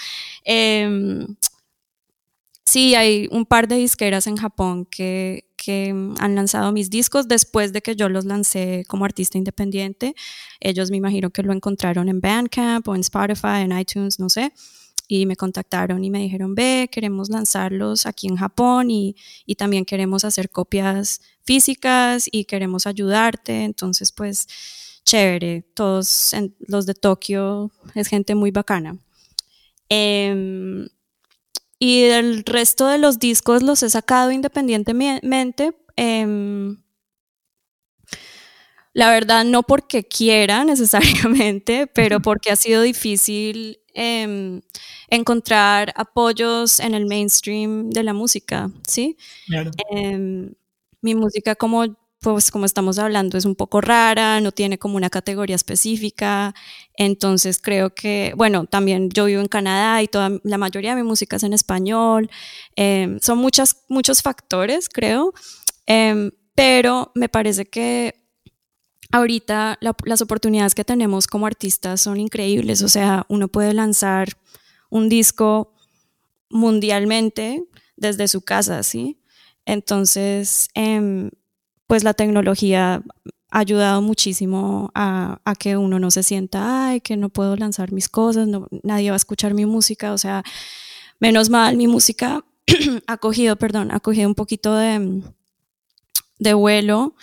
Eh, 0.45 1.25
sí, 2.65 2.95
hay 2.95 3.27
un 3.31 3.45
par 3.45 3.67
de 3.67 3.75
disqueras 3.75 4.27
en 4.27 4.37
Japón 4.37 4.85
que, 4.85 5.45
que 5.63 5.89
han 6.19 6.35
lanzado 6.35 6.71
mis 6.71 6.89
discos 6.89 7.27
después 7.27 7.71
de 7.71 7.81
que 7.81 7.95
yo 7.95 8.09
los 8.09 8.25
lancé 8.25 8.83
como 8.87 9.05
artista 9.05 9.37
independiente. 9.37 10.13
Ellos 10.59 10.91
me 10.91 10.97
imagino 10.97 11.29
que 11.29 11.43
lo 11.43 11.53
encontraron 11.53 12.09
en 12.09 12.19
Bandcamp 12.19 12.87
o 12.87 12.95
en 12.95 13.01
Spotify, 13.01 13.61
en 13.61 13.77
iTunes, 13.77 14.19
no 14.19 14.29
sé. 14.29 14.51
Y 15.07 15.25
me 15.25 15.35
contactaron 15.35 16.03
y 16.03 16.09
me 16.09 16.19
dijeron, 16.19 16.55
ve, 16.55 16.89
queremos 16.91 17.29
lanzarlos 17.29 18.05
aquí 18.05 18.27
en 18.27 18.35
Japón 18.35 18.91
y, 18.91 19.15
y 19.45 19.55
también 19.55 19.85
queremos 19.85 20.25
hacer 20.25 20.49
copias 20.49 21.21
físicas 21.43 22.27
y 22.29 22.45
queremos 22.45 22.87
ayudarte. 22.87 23.63
Entonces, 23.63 24.11
pues, 24.11 24.47
chévere. 25.05 25.63
Todos 25.73 26.33
en, 26.33 26.55
los 26.59 26.85
de 26.85 26.93
Tokio 26.93 27.71
es 27.95 28.07
gente 28.07 28.35
muy 28.35 28.51
bacana. 28.51 28.97
Eh, 29.89 30.87
y 31.83 32.03
el 32.05 32.45
resto 32.45 32.87
de 32.87 32.97
los 32.97 33.19
discos 33.19 33.61
los 33.61 33.83
he 33.83 33.89
sacado 33.89 34.31
independientemente. 34.31 35.73
Eh, 35.97 36.75
la 38.93 39.11
verdad, 39.11 39.43
no 39.43 39.63
porque 39.63 40.05
quiera 40.05 40.63
necesariamente, 40.63 41.87
pero 41.87 42.21
porque 42.21 42.51
ha 42.51 42.55
sido 42.55 42.83
difícil 42.83 43.79
eh, 43.93 44.61
encontrar 45.09 45.91
apoyos 45.97 46.79
en 46.79 46.93
el 46.93 47.05
mainstream 47.05 47.89
de 47.89 48.03
la 48.03 48.13
música, 48.13 48.71
¿sí? 48.87 49.17
Claro. 49.47 49.71
Eh, 49.91 50.53
mi 51.01 51.15
música, 51.15 51.53
como 51.55 51.83
pues 52.23 52.51
como 52.51 52.65
estamos 52.65 52.97
hablando, 52.99 53.37
es 53.37 53.45
un 53.45 53.55
poco 53.55 53.81
rara, 53.81 54.39
no 54.39 54.51
tiene 54.51 54.79
como 54.79 54.95
una 54.95 55.09
categoría 55.09 55.55
específica, 55.55 56.55
entonces 56.95 57.59
creo 57.61 57.93
que, 57.93 58.33
bueno, 58.37 58.65
también 58.65 59.09
yo 59.09 59.25
vivo 59.25 59.41
en 59.41 59.47
Canadá 59.47 60.01
y 60.01 60.07
toda 60.07 60.39
la 60.43 60.57
mayoría 60.57 60.91
de 60.91 61.03
mi 61.03 61.07
música 61.07 61.35
es 61.35 61.43
en 61.43 61.53
español, 61.53 62.31
eh, 62.77 63.17
son 63.21 63.39
muchas, 63.39 63.83
muchos 63.89 64.21
factores, 64.21 64.87
creo, 64.87 65.33
eh, 65.85 66.31
pero 66.55 67.11
me 67.13 67.27
parece 67.27 67.65
que 67.65 68.15
ahorita 69.11 69.77
la, 69.81 69.93
las 70.05 70.21
oportunidades 70.21 70.75
que 70.75 70.85
tenemos 70.85 71.27
como 71.27 71.45
artistas 71.45 72.01
son 72.01 72.19
increíbles, 72.21 72.81
o 72.83 72.87
sea, 72.87 73.25
uno 73.27 73.49
puede 73.49 73.73
lanzar 73.73 74.29
un 74.89 75.09
disco 75.09 75.73
mundialmente 76.49 77.65
desde 77.97 78.29
su 78.29 78.41
casa, 78.41 78.81
¿sí? 78.81 79.19
Entonces, 79.65 80.69
eh, 80.75 81.29
pues 81.87 82.03
la 82.03 82.13
tecnología 82.13 83.03
ha 83.51 83.59
ayudado 83.59 84.01
muchísimo 84.01 84.91
a, 84.95 85.39
a, 85.45 85.55
que 85.55 85.77
uno 85.77 85.99
no 85.99 86.09
se 86.09 86.23
sienta, 86.23 86.87
ay, 86.87 87.01
que 87.01 87.17
no 87.17 87.29
puedo 87.29 87.55
lanzar 87.55 87.91
mis 87.91 88.09
cosas, 88.09 88.47
no, 88.47 88.67
nadie 88.81 89.11
va 89.11 89.15
a 89.15 89.17
escuchar 89.17 89.53
mi 89.53 89.65
música, 89.65 90.11
o 90.13 90.17
sea, 90.17 90.43
menos 91.19 91.49
mal, 91.49 91.77
mi 91.77 91.87
música 91.87 92.43
ha 93.07 93.17
cogido, 93.17 93.55
perdón, 93.55 93.91
ha 93.91 93.99
cogido 93.99 94.27
un 94.27 94.35
poquito 94.35 94.75
de, 94.75 95.21
de 96.39 96.53
vuelo 96.53 97.15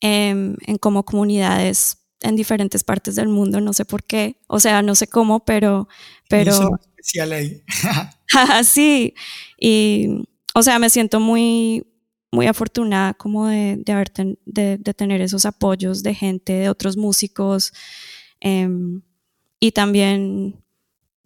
eh, 0.00 0.30
en 0.30 0.78
como 0.78 1.04
comunidades 1.04 1.98
en 2.20 2.34
diferentes 2.34 2.82
partes 2.82 3.14
del 3.14 3.28
mundo, 3.28 3.60
no 3.60 3.72
sé 3.72 3.84
por 3.84 4.02
qué, 4.02 4.40
o 4.48 4.58
sea, 4.60 4.82
no 4.82 4.94
sé 4.94 5.06
cómo, 5.06 5.44
pero... 5.44 5.88
pero 6.28 6.80
especial 6.96 7.32
ahí. 7.32 7.62
sí, 8.64 9.14
y, 9.58 10.24
o 10.54 10.62
sea, 10.62 10.78
me 10.78 10.90
siento 10.90 11.20
muy, 11.20 11.86
muy 12.30 12.46
afortunada 12.46 13.14
como 13.14 13.46
de, 13.46 13.76
de, 13.78 13.92
haber 13.92 14.12
de, 14.44 14.78
tener 14.94 15.20
esos 15.20 15.46
apoyos 15.46 16.02
de 16.02 16.14
gente, 16.14 16.52
de 16.52 16.68
otros 16.68 16.96
músicos, 16.96 17.72
em, 18.40 19.00
y 19.60 19.72
también, 19.72 20.62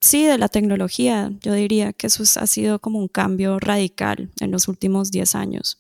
sí, 0.01 0.25
de 0.25 0.39
la 0.39 0.49
tecnología. 0.49 1.33
Yo 1.41 1.53
diría 1.55 1.93
que 1.93 2.07
eso 2.07 2.23
ha 2.41 2.47
sido 2.47 2.79
como 2.79 2.99
un 2.99 3.09
cambio 3.09 3.59
radical 3.59 4.31
en 4.41 4.51
los 4.51 4.69
últimos 4.69 5.11
10 5.11 5.35
años. 5.35 5.79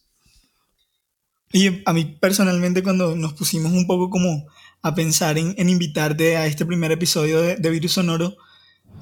Y 1.52 1.82
a 1.84 1.92
mí 1.92 2.04
personalmente 2.18 2.82
cuando 2.82 3.14
nos 3.14 3.34
pusimos 3.34 3.72
un 3.72 3.86
poco 3.86 4.08
como 4.08 4.46
a 4.80 4.94
pensar 4.94 5.38
en, 5.38 5.54
en 5.58 5.68
invitarte 5.68 6.36
a 6.36 6.46
este 6.46 6.64
primer 6.64 6.90
episodio 6.92 7.40
de, 7.40 7.56
de, 7.56 7.70
Virus 7.70 7.92
Sonoro, 7.92 8.36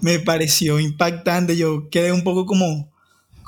me 0.00 0.18
pareció 0.18 0.78
impactante. 0.80 1.56
Yo 1.56 1.88
quedé 1.90 2.12
un 2.12 2.24
poco 2.24 2.46
como, 2.46 2.92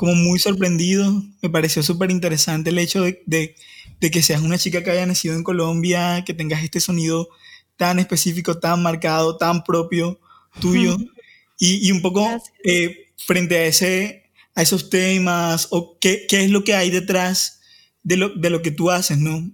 como 0.03 0.17
muy 0.17 0.41
sorprendido. 0.41 1.23
Me 1.43 1.49
pareció 1.49 1.81
súper 1.81 2.11
interesante 2.11 2.71
el 2.71 2.79
hecho 2.81 3.05
de, 3.05 3.23
de, 3.25 3.55
de, 4.01 4.11
que 4.11 4.21
seas 4.21 4.43
una 4.43 4.59
chica 4.59 4.83
que 4.83 4.91
haya 4.91 5.07
nacido 5.07 5.37
en 5.37 5.45
Colombia, 5.45 6.25
que 6.27 6.35
tengas 6.35 6.65
este 6.65 6.81
sonido 6.81 7.29
tan 7.77 8.01
específico, 8.01 8.59
tan 8.59 8.83
marcado, 8.83 9.37
tan 9.37 9.62
propio 9.62 10.19
tuyo. 10.61 10.97
Y, 11.57 11.87
y 11.87 11.93
un 11.93 12.03
poco 12.03 12.29
eh, 12.65 13.12
frente 13.17 13.57
a, 13.59 13.67
ese, 13.67 14.25
a 14.57 14.62
esos 14.62 14.91
temas, 14.91 15.69
o 15.71 15.97
qué, 16.01 16.27
qué 16.29 16.43
es 16.43 16.51
lo 16.51 16.65
que 16.65 16.75
hay 16.75 16.91
detrás 16.91 17.61
de 18.03 18.17
lo, 18.17 18.31
de 18.31 18.51
lo 18.51 18.61
que 18.61 18.73
tú 18.73 18.91
haces, 18.91 19.19
¿no? 19.19 19.53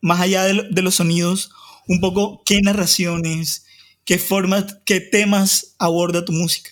Más 0.00 0.18
allá 0.18 0.44
de, 0.44 0.66
de 0.70 0.80
los 0.80 0.94
sonidos 0.94 1.50
un 1.88 2.00
poco 2.00 2.40
qué 2.46 2.62
narraciones, 2.62 3.66
qué 4.06 4.16
formas, 4.16 4.78
qué 4.86 5.00
temas 5.00 5.76
aborda 5.78 6.24
tu 6.24 6.32
música. 6.32 6.70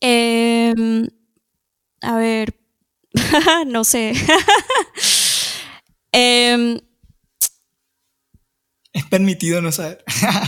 Em, 0.00 1.08
a 2.02 2.16
ver, 2.16 2.58
no 3.66 3.84
sé. 3.84 4.12
Em, 6.18 6.80
es 8.94 9.04
permitido 9.10 9.60
no 9.60 9.70
saber. 9.70 10.02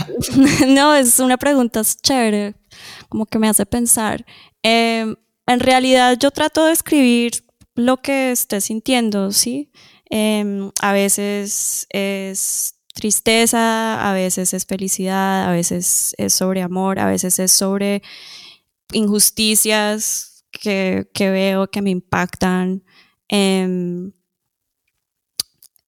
no, 0.67 0.95
es 0.95 1.19
una 1.19 1.37
pregunta 1.37 1.83
chévere, 1.83 2.55
como 3.07 3.27
que 3.27 3.37
me 3.37 3.47
hace 3.47 3.67
pensar. 3.67 4.25
Em, 4.63 5.15
en 5.45 5.59
realidad 5.59 6.17
yo 6.19 6.31
trato 6.31 6.65
de 6.65 6.73
escribir 6.73 7.43
lo 7.75 7.97
que 7.97 8.31
esté 8.31 8.61
sintiendo, 8.61 9.31
¿sí? 9.31 9.71
a 10.81 10.91
veces 10.91 11.85
es 11.91 12.73
tristeza, 12.95 14.09
a 14.09 14.13
veces 14.13 14.55
es 14.55 14.65
felicidad, 14.65 15.47
a 15.47 15.51
veces 15.51 16.15
es 16.17 16.33
sobre 16.33 16.63
amor, 16.63 16.97
a 16.97 17.05
veces 17.05 17.37
es 17.37 17.51
sobre 17.51 18.01
injusticias 18.91 20.28
que, 20.61 21.07
veo 21.17 21.69
que 21.69 21.81
me 21.81 21.89
impactan. 21.89 22.83
Em, 23.27 24.11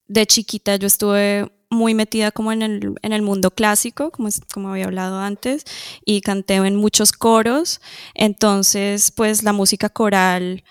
de 0.06 0.26
chiquita 0.26 0.76
yo 0.76 0.86
estuve 0.86 1.50
muy 1.70 1.94
metida 1.94 2.30
como 2.32 2.52
en 2.52 2.62
el, 2.62 2.94
en 3.02 3.12
el 3.12 3.22
mundo 3.22 3.50
clásico, 3.50 4.10
como, 4.10 4.28
como 4.52 4.70
había 4.70 4.84
hablado 4.84 5.18
antes, 5.18 5.64
y 6.04 6.20
canté 6.20 6.56
en 6.56 6.76
muchos 6.76 7.12
coros, 7.12 7.80
entonces 8.14 9.10
pues 9.10 9.42
la 9.42 9.52
música 9.52 9.88
coral 9.88 10.64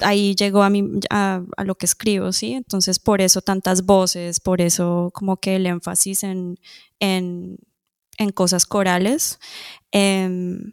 ahí 0.00 0.34
llegó 0.34 0.62
a, 0.62 0.70
mí, 0.70 0.84
a, 1.10 1.42
lo 1.64 1.74
que 1.76 1.86
escribo, 1.86 2.32
¿sí? 2.32 2.52
Entonces, 2.52 2.98
por 2.98 3.20
eso 3.20 3.40
tantas 3.40 3.84
voces, 3.84 4.40
por 4.40 4.60
eso 4.60 5.10
como 5.14 5.38
que 5.38 5.56
el 5.56 5.66
énfasis 5.66 6.24
en, 6.24 6.58
en, 7.00 7.58
en 8.18 8.30
cosas 8.30 8.66
corales. 8.66 9.38
Em, 9.92 10.72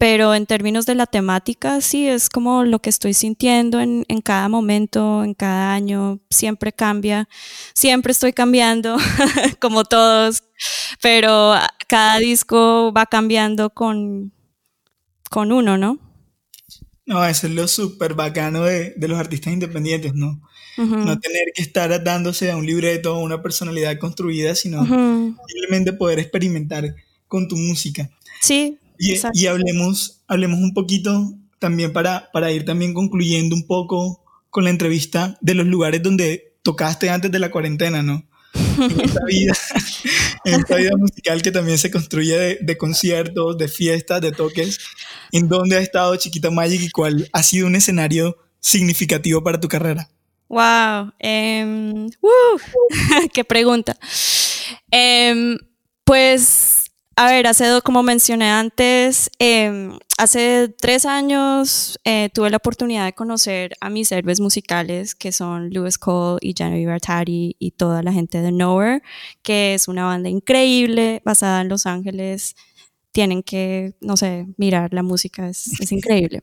pero 0.00 0.34
en 0.34 0.46
términos 0.46 0.86
de 0.86 0.94
la 0.94 1.04
temática, 1.04 1.82
sí, 1.82 2.08
es 2.08 2.30
como 2.30 2.64
lo 2.64 2.78
que 2.78 2.88
estoy 2.88 3.12
sintiendo 3.12 3.80
en, 3.80 4.06
en 4.08 4.22
cada 4.22 4.48
momento, 4.48 5.22
en 5.22 5.34
cada 5.34 5.74
año, 5.74 6.20
siempre 6.30 6.72
cambia, 6.72 7.28
siempre 7.74 8.12
estoy 8.12 8.32
cambiando, 8.32 8.96
como 9.60 9.84
todos, 9.84 10.42
pero 11.02 11.52
cada 11.86 12.18
disco 12.18 12.94
va 12.96 13.04
cambiando 13.04 13.68
con, 13.68 14.32
con 15.28 15.52
uno, 15.52 15.76
¿no? 15.76 15.98
No, 17.04 17.22
eso 17.26 17.46
es 17.46 17.52
lo 17.52 17.68
súper 17.68 18.14
bacano 18.14 18.64
de, 18.64 18.94
de, 18.96 19.06
los 19.06 19.18
artistas 19.18 19.52
independientes, 19.52 20.14
¿no? 20.14 20.40
No 20.78 21.20
tener 21.20 21.48
que 21.54 21.60
estar 21.60 22.02
dándose 22.02 22.50
a 22.50 22.56
un 22.56 22.64
libreto 22.64 23.18
o 23.18 23.20
una 23.20 23.42
personalidad 23.42 23.98
construida, 23.98 24.54
sino 24.54 24.80
simplemente 24.86 25.92
poder 25.92 26.20
experimentar 26.20 26.94
con 27.28 27.48
tu 27.48 27.58
música. 27.58 28.08
Sí. 28.40 28.78
Y, 29.02 29.16
y, 29.32 29.46
hablemos, 29.46 30.22
hablemos 30.28 30.60
un 30.60 30.74
poquito 30.74 31.32
también 31.58 31.92
para, 31.92 32.30
para 32.32 32.52
ir 32.52 32.66
también 32.66 32.92
concluyendo 32.92 33.56
un 33.56 33.66
poco 33.66 34.22
con 34.50 34.64
la 34.64 34.70
entrevista 34.70 35.38
de 35.40 35.54
los 35.54 35.66
lugares 35.66 36.02
donde 36.02 36.54
tocaste 36.62 37.08
antes 37.08 37.30
de 37.30 37.38
la 37.38 37.50
cuarentena, 37.50 38.02
¿no? 38.02 38.26
En 38.54 39.00
esta 39.00 39.24
vida, 39.24 39.54
en 40.44 40.60
esta 40.60 40.76
vida 40.76 40.90
musical 40.96 41.40
que 41.40 41.50
también 41.50 41.78
se 41.78 41.90
construye 41.90 42.38
de, 42.38 42.58
de 42.60 42.76
conciertos, 42.76 43.56
de 43.56 43.68
fiestas, 43.68 44.20
de 44.20 44.32
toques 44.32 44.78
en 45.32 45.48
dónde 45.48 45.76
ha 45.76 45.80
estado 45.80 46.14
Chiquita 46.16 46.50
Magic 46.50 46.82
y 46.82 46.90
cuál 46.90 47.28
ha 47.32 47.42
sido 47.42 47.66
un 47.66 47.76
escenario 47.76 48.36
significativo 48.60 49.42
para 49.42 49.60
tu 49.60 49.68
carrera. 49.68 50.10
Wow, 50.48 51.12
em, 51.20 52.10
qué 53.32 53.44
pregunta. 53.44 53.96
Em, 54.90 55.56
pues, 56.04 56.79
a 57.20 57.26
ver, 57.26 57.46
hace, 57.46 57.82
como 57.84 58.02
mencioné 58.02 58.48
antes, 58.48 59.30
em, 59.38 59.98
hace 60.16 60.74
tres 60.80 61.04
años 61.04 62.00
eh, 62.04 62.30
tuve 62.32 62.48
la 62.48 62.56
oportunidad 62.56 63.04
de 63.04 63.12
conocer 63.12 63.74
a 63.82 63.90
mis 63.90 64.10
héroes 64.10 64.40
musicales, 64.40 65.14
que 65.14 65.30
son 65.30 65.68
Lewis 65.68 65.98
Cole 65.98 66.38
y 66.40 66.54
Genevieve 66.56 66.94
Artari 66.94 67.56
y 67.58 67.72
toda 67.72 68.02
la 68.02 68.14
gente 68.14 68.40
de 68.40 68.52
Nowhere, 68.52 69.02
que 69.42 69.74
es 69.74 69.86
una 69.86 70.06
banda 70.06 70.30
increíble 70.30 71.20
basada 71.22 71.60
en 71.60 71.68
Los 71.68 71.84
Ángeles, 71.84 72.56
tienen 73.12 73.42
que, 73.42 73.92
no 74.00 74.16
sé, 74.16 74.46
mirar 74.56 74.94
la 74.94 75.02
música, 75.02 75.46
es, 75.46 75.78
es 75.78 75.92
increíble. 75.92 76.42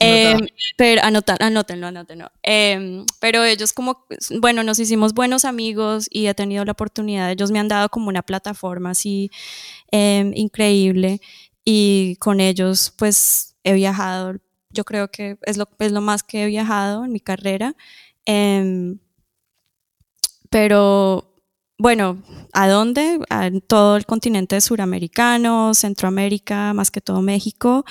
Eh, 0.00 0.36
pero 0.76 1.02
anotar, 1.02 1.42
anótenlo, 1.42 1.86
anótenlo. 1.86 2.30
Eh, 2.42 3.04
pero 3.20 3.44
ellos 3.44 3.72
como, 3.72 4.06
bueno, 4.40 4.62
nos 4.62 4.78
hicimos 4.78 5.14
buenos 5.14 5.44
amigos 5.44 6.06
y 6.10 6.26
he 6.26 6.34
tenido 6.34 6.64
la 6.64 6.72
oportunidad, 6.72 7.30
ellos 7.30 7.50
me 7.50 7.58
han 7.58 7.68
dado 7.68 7.88
como 7.88 8.08
una 8.08 8.22
plataforma 8.22 8.90
así 8.90 9.30
eh, 9.92 10.30
increíble 10.34 11.20
y 11.64 12.16
con 12.16 12.40
ellos 12.40 12.92
pues 12.96 13.56
he 13.64 13.72
viajado, 13.72 14.34
yo 14.70 14.84
creo 14.84 15.10
que 15.10 15.38
es 15.42 15.56
lo, 15.56 15.68
es 15.78 15.92
lo 15.92 16.00
más 16.00 16.22
que 16.22 16.44
he 16.44 16.46
viajado 16.46 17.04
en 17.04 17.12
mi 17.12 17.20
carrera. 17.20 17.74
pero 20.50 21.33
bueno, 21.78 22.22
¿a 22.52 22.68
dónde? 22.68 23.18
En 23.30 23.60
todo 23.60 23.96
el 23.96 24.06
continente 24.06 24.60
suramericano, 24.60 25.74
Centroamérica, 25.74 26.72
más 26.72 26.90
que 26.90 27.00
todo 27.00 27.20
México, 27.20 27.84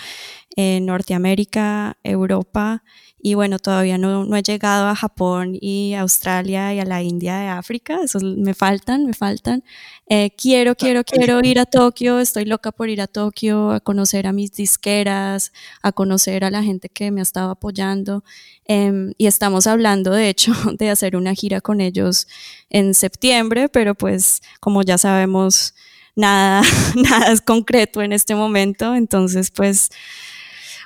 en 0.55 0.85
Norteamérica, 0.85 1.97
Europa 2.03 2.83
y 3.25 3.35
bueno, 3.35 3.57
todavía 3.57 3.97
no, 3.97 4.25
no, 4.25 4.35
he 4.35 4.43
llegado 4.43 4.89
a 4.89 4.95
Japón 4.95 5.57
y 5.61 5.93
Australia 5.93 6.73
y 6.73 6.81
a 6.81 6.85
la 6.85 7.01
India 7.01 7.37
de 7.37 7.47
África, 7.47 8.01
esos 8.03 8.21
me 8.21 8.53
faltan, 8.53 9.05
me 9.05 9.13
faltan. 9.13 9.63
Eh, 10.09 10.31
quiero, 10.37 10.75
quiero, 10.75 11.05
quiero 11.05 11.39
ir 11.41 11.57
a 11.57 11.65
Tokio, 11.65 12.19
estoy 12.19 12.43
loca 12.43 12.73
por 12.73 12.89
ir 12.89 12.99
a 12.99 13.07
Tokio, 13.07 13.71
a 13.71 13.79
conocer 13.79 14.27
a 14.27 14.33
mis 14.33 14.51
disqueras, 14.51 15.53
a 15.81 15.93
conocer 15.93 16.43
a 16.43 16.51
la 16.51 16.63
gente 16.63 16.89
que 16.89 17.11
me 17.11 17.21
ha 17.21 17.23
estado 17.23 17.51
apoyando. 17.51 18.25
Em, 18.65 19.13
y 19.17 19.27
estamos 19.27 19.67
hablando, 19.67 20.11
de 20.11 20.27
hecho, 20.27 20.51
de 20.77 20.89
hacer 20.89 21.15
una 21.15 21.33
gira 21.33 21.61
con 21.61 21.79
ellos 21.79 22.27
en 22.69 22.93
septiembre, 22.93 23.69
pero 23.69 23.95
pues 23.95 24.41
como 24.59 24.81
ya 24.81 24.97
sabemos, 24.97 25.75
nada, 26.17 26.61
nada 26.95 27.31
es 27.31 27.39
concreto 27.39 28.01
en 28.01 28.11
este 28.11 28.35
momento, 28.35 28.95
entonces 28.95 29.49
pues 29.49 29.91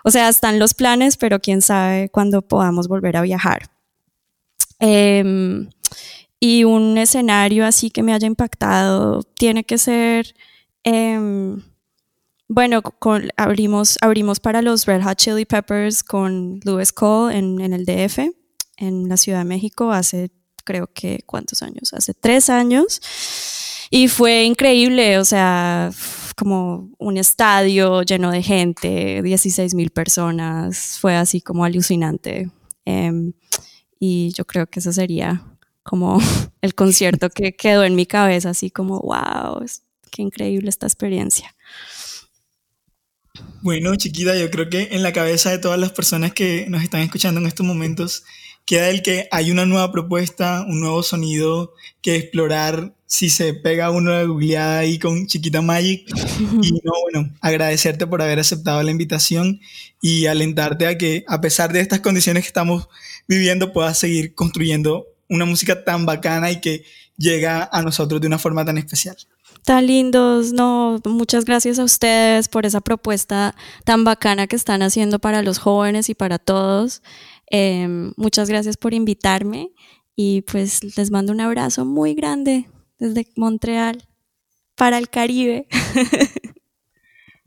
o 0.08 0.10
sea, 0.10 0.30
están 0.30 0.58
los 0.58 0.74
planes, 0.74 1.17
pero 1.17 1.41
quién 1.41 1.62
sabe 1.62 2.08
cuándo 2.08 2.41
podamos 2.41 2.88
volver 2.88 3.17
a 3.17 3.22
viajar. 3.24 3.70
Em, 4.80 5.70
y 6.39 6.63
un 6.63 6.98
escenario 6.98 7.65
así 7.65 7.89
que 7.91 8.04
me 8.04 8.13
haya 8.13 8.26
impactado 8.26 9.22
tiene 9.24 9.65
que 9.65 9.78
ser, 9.78 10.34
em, 10.86 11.62
bueno, 12.48 12.82
abrimos, 13.36 13.98
abrimos 14.00 14.39
para 14.39 14.62
los 14.62 14.86
Red 14.86 15.04
Hot 15.04 15.17
Chili 15.17 15.43
Peppers 15.43 16.04
con 16.04 16.62
Louis 16.63 16.93
Cole 16.93 17.38
en, 17.38 17.60
en 17.60 17.74
el 17.74 17.84
DF, 17.84 18.32
en 18.78 19.10
la 19.10 19.17
Ciudad 19.17 19.39
de 19.39 19.46
México, 19.46 19.91
hace 19.91 20.32
creo 20.63 20.88
que, 20.88 21.22
¿cuántos 21.26 21.62
años? 21.63 21.93
Hace 21.93 22.13
tres 22.13 22.50
años. 22.50 23.02
Y 23.89 24.08
fue 24.08 24.46
increíble, 24.46 25.20
o 25.20 25.26
sea, 25.26 25.91
como 26.38 26.91
un 27.00 27.17
estadio 27.17 28.04
lleno 28.04 28.32
de 28.32 28.43
gente, 28.43 29.23
16 29.23 29.73
mil 29.73 29.89
personas, 29.89 31.00
fue 31.02 31.15
así 31.15 31.41
como 31.41 31.65
alucinante. 31.65 32.52
Em, 32.86 33.34
y 34.00 34.32
yo 34.34 34.45
creo 34.45 34.67
que 34.67 34.80
eso 34.80 34.93
sería 34.93 35.43
como 35.82 36.19
el 36.62 36.76
concierto 36.76 37.32
que 37.32 37.56
quedó 37.56 37.84
en 37.84 37.95
mi 37.95 38.06
cabeza, 38.06 38.52
así 38.52 38.69
como, 38.69 39.00
wow, 39.00 39.65
qué 40.12 40.21
increíble 40.21 40.69
esta 40.69 40.86
experiencia. 40.86 41.56
Bueno, 43.62 43.95
chiquita, 43.95 44.38
yo 44.38 44.52
creo 44.52 44.69
que 44.69 44.89
en 44.91 45.02
la 45.02 45.13
cabeza 45.13 45.50
de 45.50 45.58
todas 45.58 45.80
las 45.80 45.91
personas 45.91 46.34
que 46.34 46.67
nos 46.69 46.84
están 46.84 47.02
escuchando 47.02 47.39
en 47.39 47.47
estos 47.47 47.65
momentos 47.65 48.23
queda 48.65 48.89
el 48.89 49.02
que 49.02 49.28
hay 49.32 49.50
una 49.50 49.65
nueva 49.65 49.91
propuesta, 49.91 50.63
un 50.67 50.82
nuevo 50.82 51.02
sonido 51.02 51.73
que 52.02 52.15
explorar 52.15 52.97
si 53.08 53.30
se 53.30 53.54
pega 53.54 53.89
uno 53.89 54.12
de 54.12 54.28
googleada 54.28 54.80
ahí 54.80 55.00
con 55.00 55.26
Chiquita 55.26 55.62
Magic. 55.62 56.06
Y 56.62 56.72
no, 56.84 56.91
bueno, 57.02 57.34
agradecerte 57.41 58.06
por 58.06 58.22
haber 58.22 58.39
aceptado 58.39 58.84
la 58.84 58.91
invitación 58.91 59.60
y 60.02 60.28
alentarte 60.28 60.86
a 60.86 60.98
que 60.98 61.24
a 61.28 61.41
pesar 61.41 61.74
de 61.74 61.80
estas 61.80 62.02
condiciones 62.02 62.43
que 62.43 62.48
estamos 62.48 62.88
viviendo 63.28 63.74
puedas 63.74 63.98
seguir 63.98 64.36
construyendo 64.36 65.08
una 65.30 65.46
música 65.46 65.84
tan 65.84 66.06
bacana 66.06 66.52
y 66.52 66.62
que 66.62 66.84
llega 67.17 67.67
a 67.72 67.82
nosotros 67.82 68.22
de 68.22 68.28
una 68.28 68.38
forma 68.38 68.63
tan 68.63 68.78
especial. 68.78 69.17
Tan 69.63 69.88
lindos, 69.88 70.54
no, 70.54 71.00
muchas 71.06 71.43
gracias 71.46 71.80
a 71.80 71.84
ustedes 71.84 72.48
por 72.48 72.65
esa 72.65 72.82
propuesta 72.82 73.56
tan 73.84 74.04
bacana 74.04 74.48
que 74.48 74.56
están 74.56 74.82
haciendo 74.82 75.20
para 75.20 75.41
los 75.41 75.58
jóvenes 75.58 76.10
y 76.10 76.13
para 76.13 76.38
todos. 76.39 77.02
Em, 77.48 78.13
muchas 78.15 78.50
gracias 78.50 78.78
por 78.78 78.93
invitarme 78.93 79.72
y 80.15 80.41
pues 80.41 80.98
les 80.98 81.12
mando 81.12 81.32
un 81.34 81.41
abrazo 81.41 81.86
muy 81.86 82.13
grande 82.13 82.67
desde 83.00 83.28
Montreal 83.36 84.04
para 84.76 84.98
el 84.98 85.10
Caribe. 85.10 85.68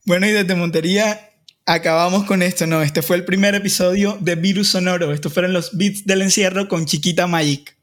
bueno, 0.07 0.27
y 0.27 0.33
desde 0.33 0.55
Montería 0.55 1.31
acabamos 1.67 2.25
con 2.25 2.43
esto, 2.43 2.67
¿no? 2.67 2.83
Este 2.83 3.03
fue 3.03 3.17
el 3.17 3.25
primer 3.25 3.55
episodio 3.55 4.19
de 4.21 4.35
Virus 4.35 4.69
Sonoro. 4.69 5.13
Estos 5.13 5.33
fueron 5.33 5.53
los 5.53 5.77
beats 5.77 6.05
del 6.05 6.23
encierro 6.23 6.69
con 6.69 6.87
Chiquita 6.87 7.27
Magic. 7.27 7.77